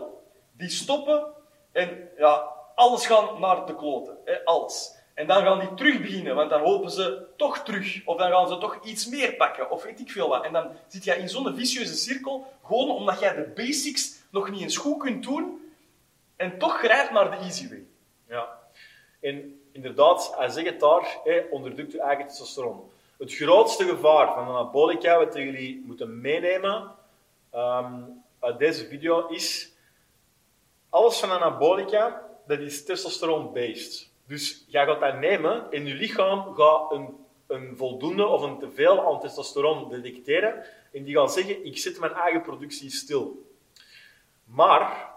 [0.51, 1.25] Die stoppen
[1.71, 4.17] en ja, alles gaan naar de kloten.
[4.25, 4.97] Hè, alles.
[5.20, 8.01] En dan gaan die terug beginnen, want dan hopen ze toch terug.
[8.05, 10.43] Of dan gaan ze toch iets meer pakken, of weet ik veel wat.
[10.43, 14.61] En dan zit jij in zo'n vicieuze cirkel, gewoon omdat jij de basics nog niet
[14.61, 15.72] eens goed kunt doen.
[16.36, 17.84] En toch grijpt naar de easy way.
[18.28, 18.59] Ja.
[19.20, 22.91] En inderdaad, hij zegt het daar, hè, onderdrukt je eigen testosteron.
[23.17, 26.91] Het grootste gevaar van anabolica, wat jullie moeten meenemen
[27.51, 28.01] ehm,
[28.39, 29.72] uit deze video, is
[30.89, 34.09] alles van anabolica, dat is testosteron-based.
[34.30, 39.05] Dus jij gaat dat nemen en je lichaam gaat een, een voldoende of een teveel
[39.05, 43.53] aan testosteron detecteren en die gaat zeggen, ik zet mijn eigen productie stil.
[44.43, 45.13] Maar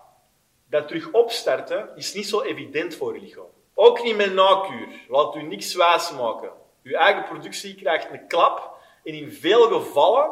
[0.69, 3.47] dat terug opstarten is niet zo evident voor je lichaam.
[3.75, 4.89] Ook niet met nakuur.
[5.09, 6.51] Laat u niks wijs maken.
[6.83, 8.71] Uw eigen productie krijgt een klap.
[9.05, 10.31] En in veel gevallen,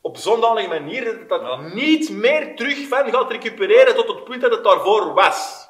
[0.00, 1.74] op zondalige manier, dat het dat Ja.
[1.74, 5.63] niet meer terug van gaat recupereren tot het punt dat het daarvoor was.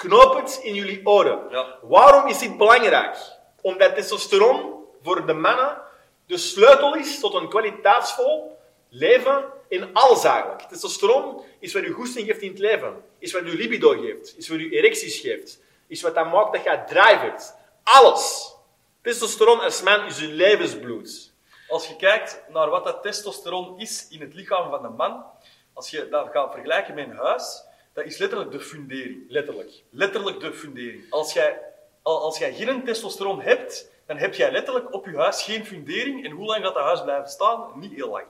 [0.00, 1.38] Knoop het in jullie oren.
[1.50, 1.78] Ja.
[1.82, 3.16] Waarom is dit belangrijk?
[3.60, 5.82] Omdat testosteron voor de mannen
[6.26, 10.62] de sleutel is tot een kwaliteitsvol leven in alles eigenlijk.
[10.62, 13.04] Testosteron is wat je goesting geeft in het leven.
[13.18, 14.38] Is wat je libido geeft.
[14.38, 15.60] Is wat je erecties geeft.
[15.86, 17.54] Is wat dat maakt dat je drijft.
[17.82, 18.54] Alles.
[19.02, 21.32] Testosteron als man is je levensbloed.
[21.68, 25.24] Als je kijkt naar wat dat testosteron is in het lichaam van een man,
[25.72, 27.68] als je dat gaat vergelijken met een huis,
[28.02, 29.24] dat is letterlijk de fundering.
[29.28, 29.70] Letterlijk.
[29.90, 31.04] Letterlijk de fundering.
[31.10, 31.60] Als jij,
[32.02, 36.24] al- als jij geen testosteron hebt, dan heb jij letterlijk op je huis geen fundering.
[36.24, 37.72] En hoe lang gaat dat huis blijven staan?
[37.74, 38.24] Niet heel lang.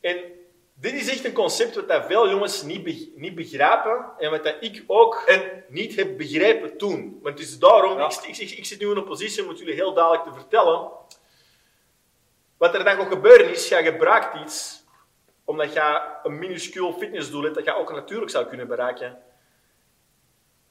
[0.00, 0.16] En
[0.74, 4.44] dit is echt een concept wat dat veel jongens niet, be- niet begrijpen en wat
[4.44, 7.18] dat ik ook En niet heb begrepen toen.
[7.22, 8.10] Want het is daarom, Ja.
[8.26, 10.90] ik, ik, zit nu in een positie om het jullie heel duidelijk te vertellen.
[12.56, 14.81] Wat er dan gaat gebeuren is, jij gebruikt iets
[15.52, 19.18] omdat je een minuscuul fitnessdoel hebt dat je ook natuurlijk zou kunnen bereiken.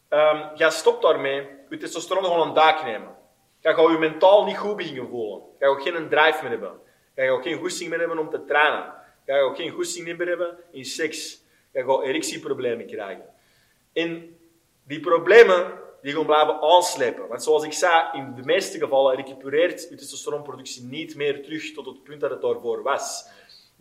[0.10, 3.16] Ehm jij stopt daarmee, je testosteron gewoon een daak nemen.
[3.60, 5.42] Je gaat je mentaal niet goed beginnen voelen.
[5.60, 6.80] Je gaat ook geen drive meer hebben.
[7.16, 8.94] Je gaat ook geen goesting meer hebben om te trainen.
[9.26, 11.44] Je gaat ook geen goesting meer hebben in seks.
[11.74, 13.26] Je gaat erectieproblemen krijgen.
[13.94, 14.38] En
[14.84, 17.28] die problemen die gaan blijven aanslepen.
[17.28, 21.86] Want zoals ik zei, in de meeste gevallen recupereert je testosteronproductie niet meer terug tot
[21.86, 23.30] het punt dat het daarvoor was.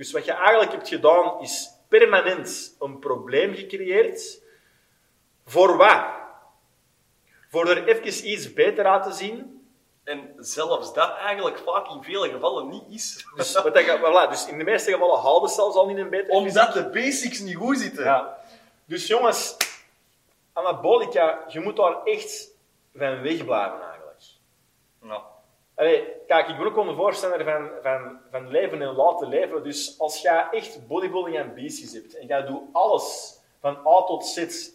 [0.00, 4.42] Dus wat je eigenlijk hebt gedaan, is permanent een probleem gecreëerd.
[5.46, 6.04] Voor wat?
[7.50, 9.64] Voor er even iets beter uit te zien.
[10.04, 13.26] En zelfs dat eigenlijk vaak in vele gevallen niet is.
[13.36, 15.98] Dus, wat dat, je- voilà, dus in de meeste gevallen haalde het zelfs al niet
[15.98, 18.04] een beter Omdat de basics niet goed zitten.
[18.04, 18.38] Ja.
[18.84, 19.56] Dus jongens,
[20.52, 22.50] anabolica, je moet daar echt
[22.94, 24.22] van wegblijven eigenlijk.
[25.02, 25.22] Ja.
[25.80, 29.62] Allee, kijk, ik ben ook wel een voorstander van, van, van leven en laten leven.
[29.62, 34.68] Dus als jij echt bodybuilding ambities hebt en jij doet alles van A tot Z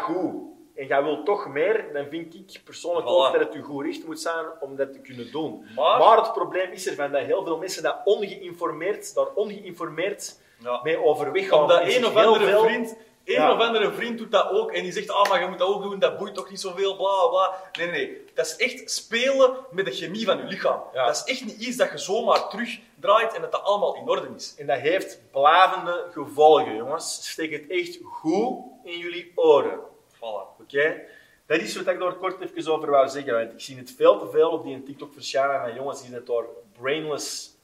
[0.00, 0.34] goed
[0.74, 3.10] en jij wilt toch meer, dan vind ik persoonlijk Voilà.
[3.10, 5.66] ook dat het je goed recht moet zijn om dat te kunnen doen.
[5.74, 10.80] Maar- het probleem is ervan dat heel veel mensen dat ongeïnformeerd, daar ongeïnformeerd Ja.
[10.82, 11.60] mee overweg gaan.
[11.60, 12.96] Omdat En een of andere veel- vriend,
[13.28, 13.52] een Ja.
[13.52, 15.82] of andere vriend doet dat ook en die zegt, ah, maar je moet dat ook
[15.82, 17.54] doen, dat boeit toch niet zoveel, bla bla.
[17.78, 18.24] Nee, nee, nee.
[18.34, 20.82] Dat is echt spelen met de chemie van je lichaam.
[20.92, 21.06] Ja.
[21.06, 24.28] Dat is echt niet iets dat je zomaar terugdraait en dat dat allemaal in orde
[24.36, 24.54] is.
[24.58, 27.30] En dat heeft blijvende gevolgen, jongens.
[27.30, 29.78] Steek het echt goed in jullie oren.
[30.16, 30.60] Voilà.
[30.60, 31.00] Oké?
[31.46, 33.32] Dat is wat ik daar kort even over wou zeggen.
[33.32, 36.26] Want ik zie het veel te veel op die TikTok verschijnen van jongens die het
[36.26, 36.46] door
[36.80, 37.56] brainless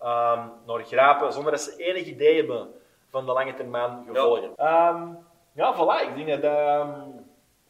[0.00, 2.74] ehm naar grijpen, zonder dat ze enig idee hebben
[3.10, 4.52] van de lange termijn gevolgen.
[4.56, 5.18] Ja,
[5.52, 6.08] ja voilà.
[6.08, 7.00] Ik denk dat, ehm,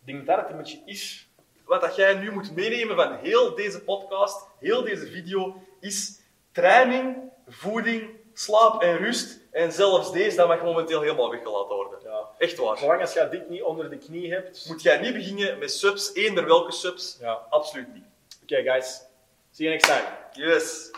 [0.01, 1.29] ik denk dat dat het een beetje is.
[1.65, 6.21] Wat dat jij nu moet meenemen van heel deze podcast, heel deze video, is
[6.53, 7.17] training,
[7.49, 9.39] voeding, slaap en rust.
[9.51, 11.99] En zelfs deze, dat mag momenteel helemaal weggelaten worden.
[12.05, 12.29] Ja.
[12.39, 12.79] Echt waar.
[12.79, 14.65] Zolang als je dit niet onder de knie hebt.
[14.69, 17.17] Moet jij niet beginnen met subs, eender welke subs.
[17.21, 17.33] Ja.
[17.51, 18.05] Absoluut niet.
[18.43, 19.03] Oké, guys.
[19.51, 20.07] See you next time.
[20.47, 20.91] Yes.